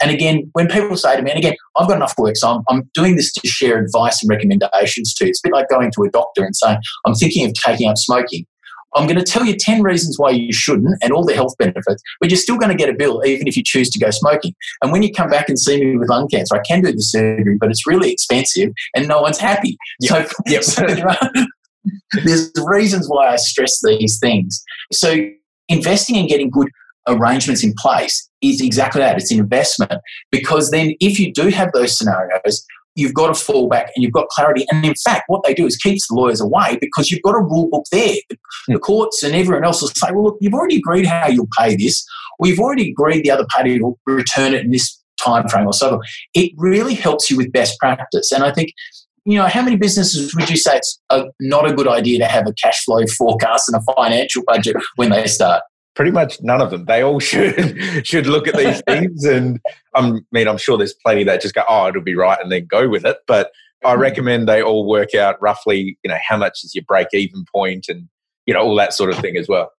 And 0.00 0.10
again, 0.10 0.50
when 0.52 0.68
people 0.68 0.96
say 0.96 1.16
to 1.16 1.22
me, 1.22 1.30
and 1.30 1.38
again, 1.38 1.54
I've 1.76 1.88
got 1.88 1.96
enough 1.96 2.14
work, 2.18 2.36
so 2.36 2.48
I'm, 2.48 2.62
I'm 2.68 2.90
doing 2.94 3.16
this 3.16 3.32
to 3.32 3.46
share 3.46 3.78
advice 3.78 4.22
and 4.22 4.30
recommendations 4.30 5.14
to. 5.14 5.26
It's 5.26 5.40
a 5.40 5.48
bit 5.48 5.52
like 5.52 5.68
going 5.68 5.90
to 5.92 6.02
a 6.02 6.10
doctor 6.10 6.44
and 6.44 6.54
saying, 6.56 6.78
I'm 7.04 7.14
thinking 7.14 7.46
of 7.46 7.54
taking 7.54 7.88
up 7.88 7.96
smoking. 7.96 8.46
I'm 8.94 9.06
going 9.06 9.18
to 9.18 9.24
tell 9.24 9.44
you 9.44 9.56
10 9.56 9.82
reasons 9.82 10.18
why 10.18 10.30
you 10.30 10.52
shouldn't 10.52 10.96
and 11.02 11.12
all 11.12 11.24
the 11.24 11.34
health 11.34 11.56
benefits, 11.58 12.02
but 12.20 12.30
you're 12.30 12.36
still 12.36 12.58
going 12.58 12.70
to 12.70 12.76
get 12.76 12.90
a 12.90 12.94
bill 12.94 13.22
even 13.24 13.48
if 13.48 13.56
you 13.56 13.62
choose 13.64 13.88
to 13.90 13.98
go 13.98 14.10
smoking. 14.10 14.54
And 14.82 14.92
when 14.92 15.02
you 15.02 15.10
come 15.12 15.30
back 15.30 15.48
and 15.48 15.58
see 15.58 15.80
me 15.80 15.96
with 15.96 16.10
lung 16.10 16.28
cancer, 16.28 16.56
I 16.56 16.60
can 16.66 16.82
do 16.82 16.92
the 16.92 17.00
surgery, 17.00 17.56
but 17.58 17.70
it's 17.70 17.86
really 17.86 18.12
expensive 18.12 18.70
and 18.94 19.08
no 19.08 19.22
one's 19.22 19.38
happy. 19.38 19.78
Yep. 20.00 20.28
So, 20.28 20.36
yep. 20.46 20.62
so 20.64 20.86
there 20.86 21.08
are, 21.22 21.30
there's 22.24 22.52
reasons 22.64 23.08
why 23.08 23.28
I 23.28 23.36
stress 23.36 23.80
these 23.82 24.18
things. 24.18 24.62
So 24.92 25.16
investing 25.68 26.16
and 26.18 26.28
getting 26.28 26.50
good 26.50 26.68
arrangements 27.08 27.64
in 27.64 27.74
place 27.78 28.28
is 28.42 28.60
exactly 28.60 29.00
that. 29.00 29.16
It's 29.18 29.32
an 29.32 29.38
investment 29.38 30.00
because 30.30 30.70
then 30.70 30.94
if 31.00 31.18
you 31.18 31.32
do 31.32 31.48
have 31.48 31.72
those 31.72 31.96
scenarios, 31.96 32.64
you've 32.94 33.14
got 33.14 33.30
a 33.30 33.32
fallback 33.32 33.88
and 33.94 34.02
you've 34.02 34.12
got 34.12 34.28
clarity. 34.28 34.66
And 34.70 34.84
in 34.84 34.94
fact, 34.94 35.24
what 35.28 35.42
they 35.44 35.54
do 35.54 35.66
is 35.66 35.76
keeps 35.76 36.06
the 36.08 36.14
lawyers 36.14 36.40
away 36.40 36.78
because 36.80 37.10
you've 37.10 37.22
got 37.22 37.34
a 37.34 37.40
rule 37.40 37.68
book 37.70 37.84
there. 37.90 38.16
The 38.68 38.74
hmm. 38.74 38.76
courts 38.76 39.22
and 39.22 39.34
everyone 39.34 39.64
else 39.64 39.80
will 39.80 39.88
say, 39.88 40.12
well, 40.12 40.24
look, 40.24 40.38
you've 40.40 40.54
already 40.54 40.76
agreed 40.76 41.06
how 41.06 41.28
you'll 41.28 41.48
pay 41.58 41.76
this. 41.76 42.04
We've 42.38 42.58
already 42.58 42.90
agreed 42.90 43.24
the 43.24 43.30
other 43.30 43.46
party 43.50 43.80
will 43.80 43.98
return 44.06 44.54
it 44.54 44.64
in 44.64 44.70
this 44.70 45.00
time 45.22 45.48
frame 45.48 45.66
or 45.66 45.72
so. 45.72 46.00
It 46.34 46.52
really 46.56 46.94
helps 46.94 47.30
you 47.30 47.36
with 47.36 47.52
best 47.52 47.78
practice. 47.78 48.32
And 48.32 48.42
I 48.42 48.52
think, 48.52 48.72
you 49.24 49.38
know, 49.38 49.46
how 49.46 49.62
many 49.62 49.76
businesses 49.76 50.34
would 50.34 50.50
you 50.50 50.56
say 50.56 50.78
it's 50.78 51.00
a, 51.10 51.26
not 51.40 51.70
a 51.70 51.72
good 51.72 51.86
idea 51.86 52.18
to 52.18 52.26
have 52.26 52.46
a 52.46 52.52
cash 52.54 52.84
flow 52.84 53.06
forecast 53.06 53.68
and 53.68 53.80
a 53.80 53.94
financial 53.94 54.42
budget 54.46 54.76
when 54.96 55.10
they 55.10 55.26
start? 55.26 55.62
Pretty 55.94 56.10
much 56.10 56.38
none 56.40 56.60
of 56.60 56.70
them. 56.70 56.84
They 56.84 57.02
all 57.02 57.20
should 57.20 58.06
should 58.06 58.26
look 58.26 58.48
at 58.48 58.56
these 58.56 58.82
things, 58.86 59.24
and 59.24 59.60
I 59.94 60.20
mean, 60.30 60.48
I'm 60.48 60.58
sure 60.58 60.76
there's 60.76 60.94
plenty 60.94 61.24
that 61.24 61.40
just 61.40 61.54
go, 61.54 61.62
"Oh, 61.68 61.88
it'll 61.88 62.02
be 62.02 62.14
right," 62.14 62.38
and 62.40 62.50
then 62.50 62.66
go 62.66 62.88
with 62.88 63.04
it. 63.04 63.18
But 63.26 63.50
I 63.84 63.92
mm-hmm. 63.92 64.00
recommend 64.00 64.48
they 64.48 64.62
all 64.62 64.88
work 64.88 65.14
out 65.14 65.40
roughly, 65.40 65.98
you 66.02 66.10
know, 66.10 66.18
how 66.26 66.36
much 66.36 66.64
is 66.64 66.74
your 66.74 66.84
break 66.84 67.08
even 67.12 67.44
point, 67.52 67.86
and 67.88 68.08
you 68.46 68.54
know, 68.54 68.60
all 68.60 68.76
that 68.76 68.92
sort 68.92 69.10
of 69.10 69.18
thing 69.18 69.36
as 69.36 69.48
well. 69.48 69.70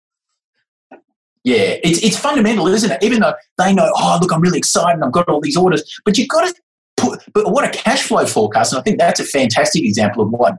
Yeah, 1.44 1.76
it's 1.84 2.02
it's 2.02 2.18
fundamental, 2.18 2.68
isn't 2.68 2.90
it? 2.90 3.04
Even 3.04 3.20
though 3.20 3.34
they 3.58 3.74
know, 3.74 3.92
oh, 3.96 4.18
look, 4.22 4.32
I'm 4.32 4.42
really 4.42 4.58
excited, 4.58 5.02
I've 5.04 5.12
got 5.12 5.28
all 5.28 5.42
these 5.42 5.58
orders, 5.58 5.84
but 6.06 6.18
you've 6.18 6.30
got 6.30 6.48
to 6.48 6.62
put. 6.96 7.22
But 7.34 7.52
what 7.52 7.66
a 7.66 7.78
cash 7.78 8.04
flow 8.04 8.26
forecast, 8.26 8.72
and 8.72 8.80
I 8.80 8.84
think 8.84 8.98
that's 8.98 9.20
a 9.20 9.26
fantastic 9.26 9.84
example 9.84 10.24
of 10.24 10.30
what 10.30 10.56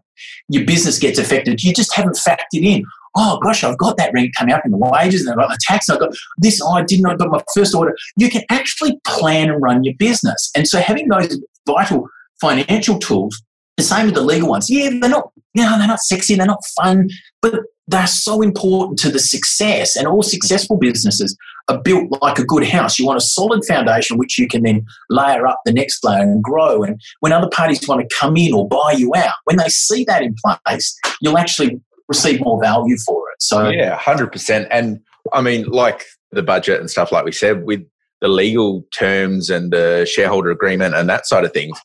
your 0.49 0.67
business 0.67 0.99
gets 0.99 1.19
affected. 1.19 1.63
You 1.63 1.73
just 1.73 1.95
haven't 1.95 2.17
factored 2.17 2.63
in 2.63 2.85
oh 3.17 3.39
gosh, 3.43 3.65
I've 3.65 3.79
got 3.79 3.97
that 3.97 4.13
rent 4.15 4.35
coming 4.37 4.55
up 4.55 4.65
in 4.65 4.71
the 4.71 4.77
wages 4.77 5.23
and 5.27 5.31
I've 5.31 5.49
got 5.49 5.53
the 5.53 5.59
tax, 5.61 5.89
I've 5.89 6.01
got 6.01 6.15
this, 6.39 6.61
oh, 6.63 6.73
I 6.73 6.83
didn't, 6.83 7.07
I 7.07 7.15
got 7.15 7.31
my 7.31 7.43
first 7.55 7.75
order. 7.75 7.95
You 8.17 8.31
can 8.31 8.43
actually 8.51 9.01
plan 9.07 9.51
and 9.51 9.63
run 9.63 9.85
your 9.85 9.95
business. 9.99 10.51
And 10.57 10.67
so 10.67 10.81
having 10.81 11.09
those 11.09 11.39
vital 11.67 12.09
financial 12.41 12.99
tools, 12.99 13.41
the 13.77 13.83
same 13.83 14.07
with 14.07 14.15
the 14.15 14.23
legal 14.23 14.49
ones. 14.49 14.71
Yeah, 14.71 14.91
they're 15.01 15.11
not, 15.11 15.31
you 15.55 15.63
know, 15.63 15.79
they're 15.79 15.89
not 15.89 16.01
sexy, 16.01 16.35
they're 16.37 16.47
not 16.47 16.65
fun, 16.81 17.09
but 17.43 17.61
they're 17.87 18.07
so 18.07 18.41
important 18.41 18.99
to 19.01 19.11
the 19.11 19.19
success. 19.19 19.97
And 19.97 20.07
all 20.07 20.23
successful 20.23 20.77
businesses 20.77 21.37
are 21.69 21.81
built 21.83 22.11
like 22.23 22.39
a 22.39 22.45
good 22.45 22.67
house. 22.67 22.99
You 22.99 23.07
want 23.07 23.19
a 23.19 23.25
solid 23.25 23.65
foundation 23.65 24.17
which 24.17 24.39
you 24.39 24.49
can 24.49 24.63
then 24.63 24.85
layer 25.11 25.47
up 25.47 25.61
the 25.65 25.73
next 25.73 26.05
layer 26.05 26.23
and 26.23 26.43
grow. 26.43 26.83
And 26.83 27.01
when 27.21 27.33
other 27.33 27.49
parties 27.51 27.87
want 27.87 28.09
to 28.09 28.17
come 28.17 28.37
in 28.37 28.55
or 28.55 28.69
buy 28.69 28.95
you 28.97 29.13
out, 29.17 29.35
when 29.45 29.57
they 29.57 29.69
see 29.69 30.05
that 30.05 30.23
in 30.23 30.35
place, 30.67 30.99
you'll 31.21 31.39
actually 31.39 31.81
receive 32.09 32.41
more 32.41 32.61
value 32.61 32.97
for 33.07 33.31
it. 33.31 33.43
So 33.43 33.69
yeah, 33.69 33.97
hundred 33.97 34.33
percent. 34.33 34.69
And 34.71 35.01
I 35.33 35.41
mean, 35.41 35.67
like 35.67 36.05
the 36.33 36.43
budget 36.43 36.81
and 36.81 36.91
stuff, 36.91 37.13
like 37.13 37.25
we 37.25 37.33
said, 37.33 37.65
with 37.65 37.85
the 38.21 38.29
legal 38.29 38.85
terms 38.97 39.51
and 39.51 39.73
the 39.73 40.07
shareholder 40.11 40.51
agreement 40.51 40.95
and 40.95 41.09
that 41.09 41.27
side 41.27 41.45
of 41.45 41.53
things, 41.53 41.79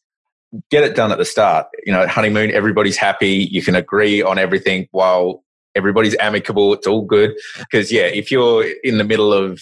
get 0.72 0.84
it 0.84 0.96
done 0.96 1.12
at 1.12 1.18
the 1.18 1.26
start. 1.26 1.68
You 1.86 1.94
know, 1.94 2.08
honeymoon, 2.08 2.52
everybody's 2.52 2.98
happy. 2.98 3.48
You 3.52 3.62
can 3.62 3.76
agree 3.76 4.22
on 4.22 4.38
everything 4.38 4.88
while 4.92 5.44
everybody's 5.76 6.16
amicable. 6.18 6.74
It's 6.74 6.88
all 6.88 7.06
good. 7.06 7.32
Because 7.58 7.92
yeah, 7.92 8.06
if 8.06 8.32
you're 8.32 8.66
in 8.84 8.98
the 8.98 9.04
middle 9.04 9.34
of 9.34 9.62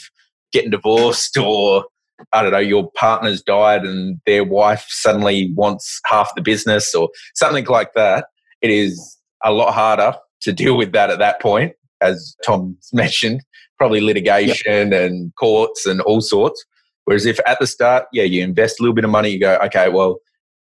getting 0.52 0.72
divorced 0.72 1.38
or 1.38 1.86
I 2.34 2.42
don't 2.42 2.52
know, 2.52 2.58
your 2.58 2.92
partner's 2.92 3.44
died 3.44 3.86
and 3.86 4.20
their 4.26 4.44
wife 4.44 4.86
suddenly 4.90 5.54
wants 5.56 6.00
half 6.06 6.34
the 6.36 6.42
business 6.42 6.96
or 6.96 7.10
something 7.36 7.66
like 7.66 7.94
that, 7.94 8.26
it 8.62 8.72
is 8.72 9.18
a 9.44 9.52
lot 9.52 9.74
harder 9.74 10.14
to 10.42 10.54
deal 10.54 10.78
with 10.78 10.92
that 10.94 11.10
at 11.10 11.20
that 11.20 11.42
point, 11.42 11.74
as 12.02 12.36
Tom 12.46 12.78
mentioned, 12.94 13.42
probably 13.78 14.02
litigation 14.02 14.92
yep. 14.92 15.12
and 15.12 15.34
courts 15.36 15.86
and 15.86 16.02
all 16.02 16.22
sorts. 16.22 16.64
Whereas 17.06 17.26
if 17.26 17.40
at 17.46 17.60
the 17.60 17.68
start, 17.68 18.06
yeah, 18.12 18.24
you 18.24 18.44
invest 18.44 18.80
a 18.80 18.84
little 18.84 18.96
bit 18.96 19.06
of 19.06 19.10
money, 19.10 19.30
you 19.30 19.40
go, 19.40 19.58
okay, 19.64 19.88
well, 19.90 20.18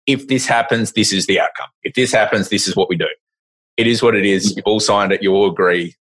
if 0.05 0.27
this 0.27 0.45
happens, 0.45 0.91
this 0.91 1.13
is 1.13 1.27
the 1.27 1.39
outcome. 1.39 1.69
If 1.83 1.93
this 1.93 2.11
happens, 2.11 2.49
this 2.49 2.67
is 2.67 2.75
what 2.75 2.89
we 2.89 2.97
do. 2.97 3.07
It 3.77 3.87
is 3.87 4.03
what 4.03 4.15
it 4.15 4.25
is. 4.25 4.55
You've 4.55 4.65
all 4.65 4.79
signed 4.79 5.11
it. 5.11 5.23
You 5.23 5.33
all 5.33 5.49
agree. 5.49 5.95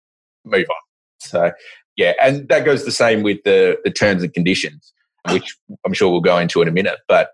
Move 0.45 0.65
on. 0.69 0.75
So, 1.19 1.51
yeah, 1.95 2.13
and 2.21 2.47
that 2.49 2.65
goes 2.65 2.83
the 2.83 2.91
same 2.91 3.23
with 3.23 3.43
the, 3.43 3.77
the 3.83 3.91
terms 3.91 4.23
and 4.23 4.33
conditions, 4.33 4.93
which 5.29 5.55
I'm 5.85 5.93
sure 5.93 6.11
we'll 6.11 6.21
go 6.21 6.37
into 6.37 6.61
in 6.61 6.67
a 6.67 6.71
minute. 6.71 6.99
But 7.07 7.29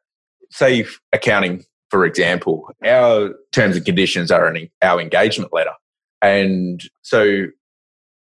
say 0.52 0.86
accounting, 1.14 1.64
for 1.90 2.06
example, 2.06 2.70
our 2.86 3.34
terms 3.52 3.76
and 3.76 3.86
conditions 3.86 4.32
are 4.32 4.46
an, 4.48 4.70
our 4.82 5.00
engagement 5.02 5.54
letter. 5.54 5.74
And 6.22 6.84
so 7.02 7.46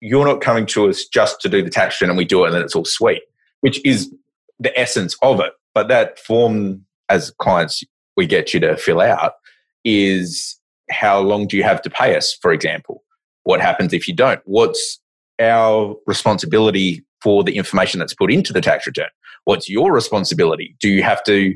you're 0.00 0.26
not 0.26 0.40
coming 0.40 0.66
to 0.66 0.88
us 0.88 1.04
just 1.06 1.40
to 1.40 1.48
do 1.48 1.62
the 1.62 1.70
tax 1.70 2.00
return 2.00 2.10
and 2.10 2.18
we 2.18 2.24
do 2.24 2.44
it 2.44 2.48
and 2.48 2.54
then 2.54 2.62
it's 2.62 2.76
all 2.76 2.84
sweet, 2.84 3.22
which 3.60 3.84
is 3.84 4.12
the 4.58 4.78
essence 4.78 5.16
of 5.22 5.40
it. 5.40 5.52
But 5.74 5.88
that 5.88 6.18
form, 6.18 6.84
as 7.08 7.30
clients 7.38 7.82
we 8.16 8.26
get 8.26 8.54
you 8.54 8.60
to 8.60 8.76
fill 8.76 9.00
out, 9.00 9.32
is 9.84 10.58
how 10.90 11.20
long 11.20 11.46
do 11.46 11.56
you 11.56 11.62
have 11.62 11.82
to 11.82 11.90
pay 11.90 12.16
us, 12.16 12.34
for 12.34 12.52
example? 12.52 13.02
What 13.44 13.60
happens 13.60 13.92
if 13.92 14.06
you 14.06 14.14
don't? 14.14 14.40
What's 14.44 15.00
our 15.40 15.96
responsibility 16.06 17.04
for 17.22 17.42
the 17.42 17.56
information 17.56 17.98
that's 17.98 18.14
put 18.14 18.32
into 18.32 18.52
the 18.52 18.60
tax 18.60 18.86
return? 18.86 19.08
What's 19.44 19.68
your 19.68 19.92
responsibility? 19.92 20.76
Do 20.80 20.88
you 20.88 21.02
have 21.02 21.22
to 21.24 21.54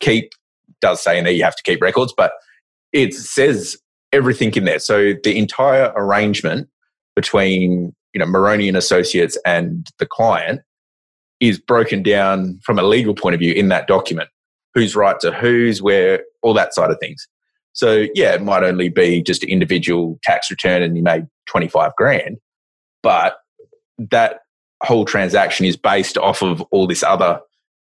keep, 0.00 0.32
does 0.80 1.02
say 1.02 1.18
in 1.18 1.24
there 1.24 1.32
you 1.32 1.44
have 1.44 1.56
to 1.56 1.62
keep 1.62 1.80
records, 1.82 2.14
but 2.16 2.32
it 2.92 3.14
says 3.14 3.76
everything 4.12 4.52
in 4.54 4.64
there. 4.64 4.78
So 4.78 5.14
the 5.22 5.38
entire 5.38 5.92
arrangement 5.96 6.68
between 7.14 7.94
you 8.14 8.18
know 8.18 8.26
Maroney 8.26 8.68
and 8.68 8.76
Associates 8.76 9.36
and 9.44 9.86
the 9.98 10.06
client 10.06 10.60
is 11.40 11.58
broken 11.58 12.02
down 12.02 12.58
from 12.64 12.78
a 12.78 12.82
legal 12.82 13.14
point 13.14 13.34
of 13.34 13.40
view 13.40 13.52
in 13.52 13.68
that 13.68 13.86
document. 13.86 14.28
Who's 14.74 14.94
right 14.94 15.18
to 15.20 15.32
who's, 15.32 15.80
where, 15.82 16.24
all 16.42 16.54
that 16.54 16.74
side 16.74 16.90
of 16.90 16.98
things. 17.00 17.26
So 17.72 18.06
yeah, 18.14 18.34
it 18.34 18.42
might 18.42 18.64
only 18.64 18.88
be 18.88 19.22
just 19.22 19.42
an 19.42 19.50
individual 19.50 20.18
tax 20.24 20.50
return 20.50 20.82
and 20.82 20.96
you 20.96 21.02
made 21.02 21.26
25 21.46 21.92
grand, 21.96 22.38
but 23.02 23.36
that 24.10 24.40
whole 24.82 25.04
transaction 25.04 25.64
is 25.64 25.76
based 25.76 26.18
off 26.18 26.42
of 26.42 26.60
all 26.70 26.86
this 26.86 27.02
other 27.02 27.40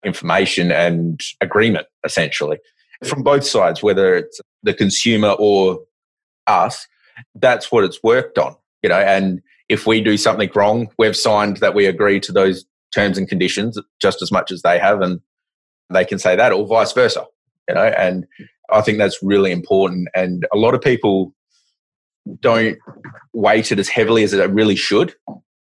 information 0.06 0.72
and 0.72 1.22
agreement 1.42 1.88
essentially 2.06 2.58
from 3.06 3.24
both 3.24 3.46
sides, 3.46 3.82
whether 3.82 4.16
it's 4.16 4.40
the 4.64 4.74
consumer 4.74 5.36
or 5.40 5.80
us, 6.50 6.88
that's 7.36 7.72
what 7.72 7.84
it's 7.84 8.02
worked 8.04 8.38
on, 8.38 8.56
you 8.84 8.90
know, 8.90 9.00
and 9.00 9.42
if 9.70 9.86
we 9.86 10.02
do 10.02 10.18
something 10.18 10.50
wrong, 10.56 10.90
we've 10.98 11.16
signed 11.16 11.58
that 11.58 11.76
we 11.76 11.86
agree 11.86 12.20
to 12.22 12.32
those 12.32 12.66
terms 12.94 13.18
and 13.20 13.30
conditions 13.30 13.80
just 14.02 14.22
as 14.22 14.32
much 14.32 14.52
as 14.52 14.64
they 14.64 14.80
have, 14.80 15.02
and 15.02 15.22
they 15.92 16.04
can 16.04 16.18
say 16.18 16.36
that, 16.36 16.52
or 16.52 16.66
vice 16.66 16.92
versa, 16.92 17.24
you 17.68 17.76
know. 17.76 17.86
And 17.86 18.26
I 18.72 18.82
think 18.82 18.98
that's 18.98 19.22
really 19.22 19.52
important. 19.52 20.08
And 20.16 20.48
a 20.52 20.58
lot 20.58 20.74
of 20.74 20.82
people 20.82 21.34
don't 22.40 22.78
weight 23.34 23.72
it 23.72 23.80
as 23.80 23.90
heavily 23.90 24.24
as 24.24 24.34
it 24.34 24.50
really 24.50 24.76
should, 24.76 25.14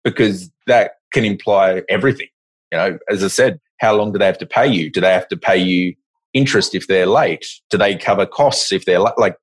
because 0.04 0.52
that 0.68 0.94
can 1.12 1.26
imply 1.26 1.82
everything. 1.90 2.28
You 2.72 2.78
know, 2.78 2.98
as 3.10 3.24
I 3.24 3.28
said, 3.28 3.60
how 3.80 3.96
long 3.96 4.12
do 4.12 4.20
they 4.20 4.26
have 4.26 4.38
to 4.38 4.46
pay 4.46 4.68
you? 4.68 4.92
Do 4.92 5.02
they 5.02 5.14
have 5.14 5.28
to 5.30 5.38
pay 5.38 5.58
you 5.58 5.96
interest 6.34 6.76
if 6.76 6.88
they're 6.88 7.06
late? 7.08 7.46
Do 7.72 7.78
they 7.78 7.96
cover 7.96 8.26
costs 8.26 8.72
if 8.72 8.86
they're 8.86 9.00
like 9.00 9.36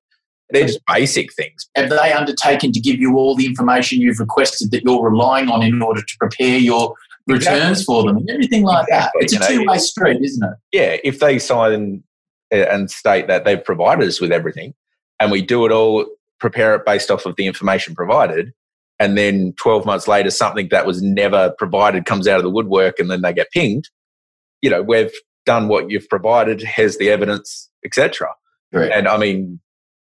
they're 0.53 0.67
just 0.67 0.79
basic 0.87 1.33
things. 1.33 1.67
Have 1.75 1.89
they 1.89 2.13
undertaken 2.13 2.71
to 2.71 2.79
give 2.79 2.99
you 2.99 3.17
all 3.17 3.35
the 3.35 3.45
information 3.45 3.99
you've 3.99 4.19
requested 4.19 4.71
that 4.71 4.83
you're 4.83 5.03
relying 5.03 5.49
on 5.49 5.63
in 5.63 5.81
order 5.81 6.01
to 6.01 6.17
prepare 6.19 6.57
your 6.57 6.93
returns 7.27 7.81
exactly. 7.81 7.85
for 7.85 8.03
them 8.03 8.17
and 8.17 8.29
everything 8.29 8.63
like 8.63 8.87
exactly. 8.87 9.19
that? 9.19 9.23
It's 9.25 9.33
a 9.33 9.47
two 9.47 9.65
way 9.65 9.77
street, 9.79 10.21
isn't 10.21 10.43
it? 10.43 10.57
Yeah, 10.71 10.97
if 11.03 11.19
they 11.19 11.39
sign 11.39 12.03
and 12.51 12.91
state 12.91 13.27
that 13.27 13.45
they've 13.45 13.63
provided 13.63 14.07
us 14.07 14.21
with 14.21 14.31
everything 14.31 14.75
and 15.19 15.31
we 15.31 15.41
do 15.41 15.65
it 15.65 15.71
all, 15.71 16.05
prepare 16.39 16.75
it 16.75 16.85
based 16.85 17.09
off 17.09 17.25
of 17.25 17.35
the 17.35 17.47
information 17.47 17.95
provided, 17.95 18.53
and 18.99 19.17
then 19.17 19.53
12 19.57 19.85
months 19.87 20.07
later 20.07 20.29
something 20.29 20.67
that 20.69 20.85
was 20.85 21.01
never 21.01 21.51
provided 21.57 22.05
comes 22.05 22.27
out 22.27 22.37
of 22.37 22.43
the 22.43 22.49
woodwork 22.49 22.99
and 22.99 23.09
then 23.09 23.23
they 23.23 23.33
get 23.33 23.49
pinged, 23.51 23.89
you 24.61 24.69
know, 24.69 24.83
we've 24.83 25.11
done 25.47 25.67
what 25.67 25.89
you've 25.89 26.07
provided, 26.09 26.61
here's 26.61 26.97
the 26.97 27.09
evidence, 27.09 27.69
etc. 27.83 28.29
Right. 28.71 28.91
And 28.91 29.07
I 29.07 29.17
mean, 29.17 29.59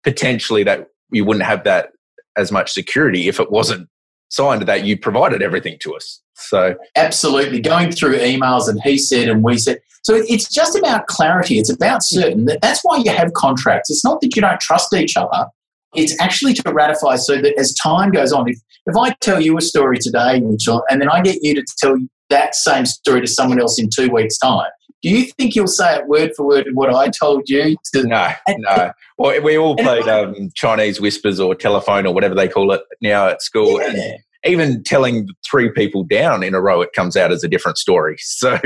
potentially 0.03 0.63
that 0.63 0.87
you 1.11 1.25
wouldn't 1.25 1.45
have 1.45 1.63
that 1.63 1.89
as 2.37 2.51
much 2.51 2.71
security 2.71 3.27
if 3.27 3.39
it 3.39 3.51
wasn't 3.51 3.87
signed 4.29 4.63
that 4.63 4.83
you 4.83 4.97
provided 4.97 5.41
everything 5.41 5.77
to 5.79 5.95
us. 5.95 6.21
So 6.33 6.75
absolutely 6.95 7.61
going 7.61 7.91
through 7.91 8.17
emails 8.17 8.67
and 8.67 8.81
he 8.83 8.97
said 8.97 9.29
and 9.29 9.43
we 9.43 9.57
said. 9.57 9.79
So 10.01 10.15
it's 10.15 10.49
just 10.49 10.77
about 10.77 11.07
clarity. 11.07 11.59
It's 11.59 11.69
about 11.69 12.03
certain. 12.03 12.45
that 12.45 12.61
That's 12.61 12.81
why 12.83 12.97
you 12.97 13.11
have 13.11 13.31
contracts. 13.33 13.89
It's 13.89 14.03
not 14.03 14.19
that 14.21 14.35
you 14.35 14.41
don't 14.41 14.59
trust 14.59 14.93
each 14.93 15.15
other. 15.15 15.47
It's 15.95 16.19
actually 16.19 16.55
to 16.55 16.73
ratify 16.73 17.17
so 17.17 17.39
that 17.39 17.57
as 17.57 17.73
time 17.75 18.11
goes 18.11 18.33
on, 18.33 18.49
if, 18.49 18.57
if 18.87 18.97
I 18.97 19.15
tell 19.21 19.39
you 19.39 19.55
a 19.57 19.61
story 19.61 19.99
today, 19.99 20.39
Mitchell, 20.39 20.83
and 20.89 20.99
then 20.99 21.09
I 21.09 21.21
get 21.21 21.37
you 21.43 21.53
to 21.53 21.63
tell 21.77 21.95
that 22.29 22.55
same 22.55 22.85
story 22.85 23.21
to 23.21 23.27
someone 23.27 23.61
else 23.61 23.79
in 23.79 23.89
two 23.95 24.09
weeks' 24.09 24.39
time, 24.39 24.71
do 25.03 25.09
you 25.09 25.25
think 25.25 25.53
you'll 25.53 25.67
say 25.67 25.97
it 25.97 26.07
word 26.07 26.31
for 26.35 26.47
word 26.47 26.67
what 26.73 26.93
I 26.93 27.09
told 27.09 27.49
you? 27.49 27.75
To, 27.93 28.07
no, 28.07 28.31
no. 28.47 28.91
Well, 29.17 29.41
we 29.41 29.57
all 29.57 29.75
played 29.75 30.07
um, 30.07 30.49
Chinese 30.55 31.01
whispers 31.01 31.41
or 31.41 31.53
telephone 31.53 32.07
or 32.07 32.13
whatever 32.13 32.33
they 32.33 32.47
call 32.47 32.71
it 32.71 32.81
now 33.01 33.27
at 33.27 33.41
school. 33.41 33.81
Yeah. 33.81 34.17
even 34.45 34.81
telling 34.83 35.27
three 35.49 35.69
people 35.71 36.05
down 36.05 36.41
in 36.41 36.55
a 36.55 36.61
row, 36.61 36.81
it 36.81 36.93
comes 36.93 37.17
out 37.17 37.33
as 37.33 37.43
a 37.43 37.49
different 37.49 37.77
story. 37.77 38.17
So, 38.25 38.59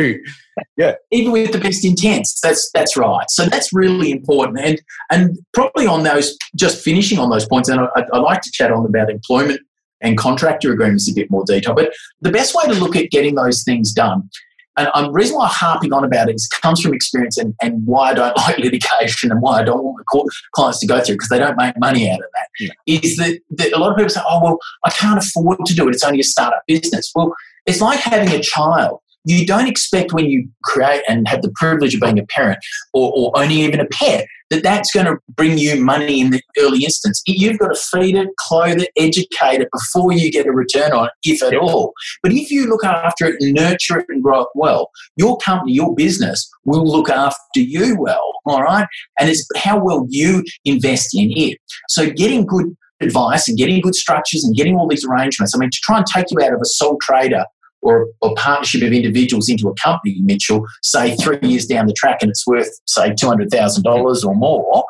yeah. 0.75 0.96
Even 1.12 1.32
with 1.32 1.51
the 1.51 1.60
best 1.60 1.84
intents, 1.84 2.39
that's 2.39 2.70
that's 2.72 2.96
right. 2.96 3.29
So 3.29 3.46
that's 3.46 3.74
really 3.74 4.12
important. 4.12 4.60
And 4.60 4.82
and 5.12 5.39
probably 5.53 5.88
on 5.88 6.03
those, 6.03 6.38
just 6.56 6.84
finishing 6.84 7.20
on 7.20 7.29
those 7.29 7.48
points, 7.48 7.70
and 7.70 7.82
I, 7.82 8.06
I 8.13 8.17
like 8.20 8.41
to 8.41 8.51
chat 8.51 8.72
on 8.72 8.86
about 8.86 9.10
employment 9.10 9.62
and 10.01 10.17
contractor 10.17 10.72
agreements 10.72 11.10
a 11.10 11.13
bit 11.13 11.29
more 11.29 11.44
detail. 11.46 11.74
But 11.75 11.94
the 12.22 12.32
best 12.32 12.56
way 12.56 12.65
to 12.65 12.79
look 12.79 12.96
at 12.96 13.12
getting 13.12 13.36
those 13.36 13.63
things 13.63 13.91
done 13.91 14.29
and 14.77 15.07
the 15.07 15.12
reason 15.12 15.36
why 15.36 15.46
I'm 15.46 15.51
harping 15.53 15.91
on 15.91 16.03
about 16.03 16.29
it 16.29 16.36
is 16.36 16.48
comes 16.48 16.81
from 16.81 16.93
experience 16.93 17.38
and, 17.38 17.55
and 17.62 17.86
why 17.86 18.12
I 18.12 18.13
don't 18.13 18.38
like 18.48 18.57
litigation 18.60 19.31
and 19.31 19.41
why 19.41 19.60
I 19.60 19.63
don't 19.63 19.84
want 19.84 19.98
the 19.98 20.31
clients 20.53 20.79
to 20.79 20.88
go 20.88 21.01
through 21.01 21.15
because 21.15 21.29
they 21.29 21.39
don't 21.39 21.57
make 21.57 21.77
money 21.79 22.10
out 22.10 22.19
of 22.19 22.25
that. 22.34 22.48
Yeah. 22.60 23.00
Is 23.01 23.17
that, 23.17 23.39
that 23.51 23.74
a 23.74 23.79
lot 23.79 23.91
of 23.91 23.98
people 23.98 24.10
say, 24.10 24.22
oh, 24.27 24.43
well, 24.43 24.60
I 24.86 24.91
can't 24.91 25.17
afford 25.17 25.60
to 25.65 25.74
do 25.74 25.88
it. 25.88 25.96
It's 25.96 26.03
only 26.03 26.19
a 26.19 26.24
startup 26.24 26.62
business. 26.67 27.12
Well, 27.15 27.34
it's 27.65 27.81
like 27.81 28.00
having 28.00 28.34
a 28.34 28.41
child 28.41 29.00
you 29.27 29.46
don't 29.46 29.67
expect 29.67 30.13
when 30.13 30.25
you 30.25 30.48
create 30.63 31.03
and 31.07 31.27
have 31.27 31.41
the 31.41 31.51
privilege 31.55 31.93
of 31.93 32.01
being 32.01 32.17
a 32.17 32.25
parent 32.27 32.60
or, 32.93 33.12
or 33.15 33.38
owning 33.38 33.60
even 33.60 33.79
a 33.79 33.86
pet 33.86 34.25
that 34.50 34.63
that's 34.63 34.93
going 34.93 35.05
to 35.05 35.17
bring 35.36 35.57
you 35.57 35.75
money 35.84 36.22
in 36.22 36.31
the 36.31 36.41
early 36.60 36.86
instance. 36.86 37.22
You've 37.27 37.60
got 37.60 37.75
to 37.75 37.75
feed 37.75 38.15
it, 38.15 38.29
clothe 38.38 38.79
it, 38.79 38.89
educate 38.98 39.60
it 39.60 39.67
before 39.74 40.13
you 40.13 40.31
get 40.31 40.48
a 40.48 40.51
return 40.51 40.93
on 40.93 41.07
it, 41.07 41.12
if 41.24 41.43
at 41.43 41.55
all. 41.55 41.91
But 42.24 42.31
if 42.31 42.50
you 42.50 42.67
look 42.67 42.86
after 42.86 43.25
it, 43.25 43.36
nurture 43.41 44.00
it, 44.00 44.05
and 44.07 44.24
grow 44.24 44.43
it 44.43 44.48
well, 44.55 44.89
your 45.17 45.38
company, 45.39 45.74
your 45.74 45.93
business 45.93 46.50
will 46.63 46.86
look 46.86 47.10
after 47.10 47.60
you 47.60 48.00
well. 48.00 48.31
All 48.46 48.63
right. 48.63 48.88
And 49.19 49.29
it's 49.29 49.46
how 49.57 49.84
well 49.84 50.05
you 50.07 50.46
invest 50.63 51.13
in 51.13 51.31
it. 51.36 51.57
So 51.89 52.10
getting 52.10 52.46
good 52.46 52.74
advice 53.01 53.48
and 53.48 53.57
getting 53.57 53.81
good 53.81 53.96
structures 53.96 54.43
and 54.43 54.55
getting 54.55 54.75
all 54.75 54.88
these 54.88 55.05
arrangements. 55.05 55.53
I 55.53 55.60
mean, 55.60 55.69
to 55.69 55.79
try 55.84 55.98
and 55.98 56.05
take 56.05 56.27
you 56.31 56.41
out 56.41 56.53
of 56.53 56.62
a 56.62 56.65
sole 56.65 56.98
trader 57.01 57.43
or 57.88 58.10
a 58.22 58.34
partnership 58.34 58.82
of 58.82 58.91
individuals 58.91 59.48
into 59.48 59.70
a 59.70 59.74
company, 59.75 60.17
Mitchell, 60.20 60.65
say 60.84 61.15
three 61.15 61.39
years 61.41 61.65
down 61.65 61.88
the 61.88 61.94
track 61.94 62.17
and 62.22 62.29
it's 62.29 62.46
worth, 62.46 62.70
say, 62.86 63.12
$200,000 63.12 64.25
or 64.25 64.36
more, 64.36 64.84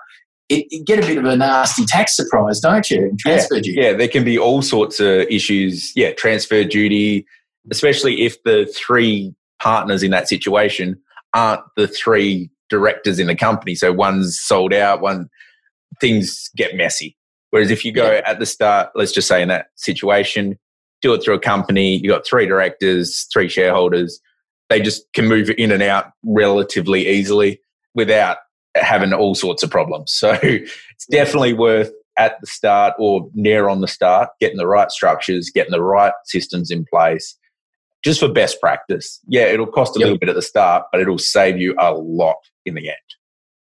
it, 0.49 0.65
it, 0.71 0.87
get 0.87 1.03
a 1.03 1.05
bit 1.05 1.19
of 1.19 1.25
a 1.25 1.35
nasty 1.35 1.85
tax 1.85 2.15
surprise, 2.15 2.59
don't 2.59 2.89
you? 2.89 3.15
Transfer 3.19 3.55
yeah, 3.57 3.61
duty. 3.61 3.79
Yeah, 3.79 3.93
there 3.93 4.07
can 4.07 4.23
be 4.23 4.39
all 4.39 4.63
sorts 4.63 4.99
of 4.99 5.27
issues. 5.29 5.91
Yeah, 5.95 6.11
transfer 6.13 6.63
duty, 6.63 7.27
especially 7.69 8.23
if 8.25 8.41
the 8.43 8.65
three 8.75 9.35
partners 9.61 10.01
in 10.01 10.09
that 10.09 10.27
situation 10.27 10.99
aren't 11.35 11.61
the 11.75 11.87
three 11.87 12.49
directors 12.67 13.19
in 13.19 13.27
the 13.27 13.35
company. 13.35 13.75
So 13.75 13.93
one's 13.93 14.39
sold 14.39 14.73
out, 14.73 15.01
one 15.01 15.29
things 16.01 16.49
get 16.57 16.75
messy. 16.75 17.15
Whereas 17.51 17.69
if 17.69 17.85
you 17.85 17.91
go 17.91 18.11
yeah. 18.11 18.21
at 18.25 18.39
the 18.39 18.45
start, 18.47 18.89
let's 18.95 19.11
just 19.11 19.27
say 19.27 19.43
in 19.43 19.49
that 19.49 19.67
situation, 19.75 20.57
do 21.01 21.13
it 21.13 21.23
through 21.23 21.35
a 21.35 21.39
company. 21.39 21.97
You've 21.97 22.11
got 22.11 22.25
three 22.25 22.45
directors, 22.45 23.27
three 23.31 23.49
shareholders. 23.49 24.19
They 24.69 24.81
just 24.81 25.03
can 25.13 25.27
move 25.27 25.49
in 25.57 25.71
and 25.71 25.83
out 25.83 26.11
relatively 26.23 27.07
easily 27.07 27.61
without 27.93 28.37
having 28.75 29.13
all 29.13 29.35
sorts 29.35 29.63
of 29.63 29.71
problems. 29.71 30.13
So 30.13 30.37
it's 30.43 31.05
definitely 31.09 31.53
worth 31.53 31.91
at 32.17 32.39
the 32.41 32.47
start 32.47 32.93
or 32.97 33.29
near 33.33 33.69
on 33.69 33.81
the 33.81 33.87
start 33.87 34.29
getting 34.39 34.57
the 34.57 34.67
right 34.67 34.91
structures, 34.91 35.51
getting 35.53 35.71
the 35.71 35.83
right 35.83 36.13
systems 36.25 36.71
in 36.71 36.85
place 36.91 37.37
just 38.03 38.19
for 38.19 38.27
best 38.27 38.59
practice. 38.61 39.19
Yeah, 39.27 39.43
it'll 39.43 39.67
cost 39.67 39.95
a 39.95 39.99
yep. 39.99 40.05
little 40.05 40.19
bit 40.19 40.29
at 40.29 40.35
the 40.35 40.41
start, 40.41 40.85
but 40.91 41.01
it'll 41.01 41.17
save 41.17 41.59
you 41.59 41.75
a 41.79 41.93
lot 41.93 42.37
in 42.65 42.75
the 42.75 42.87
end. 42.87 42.97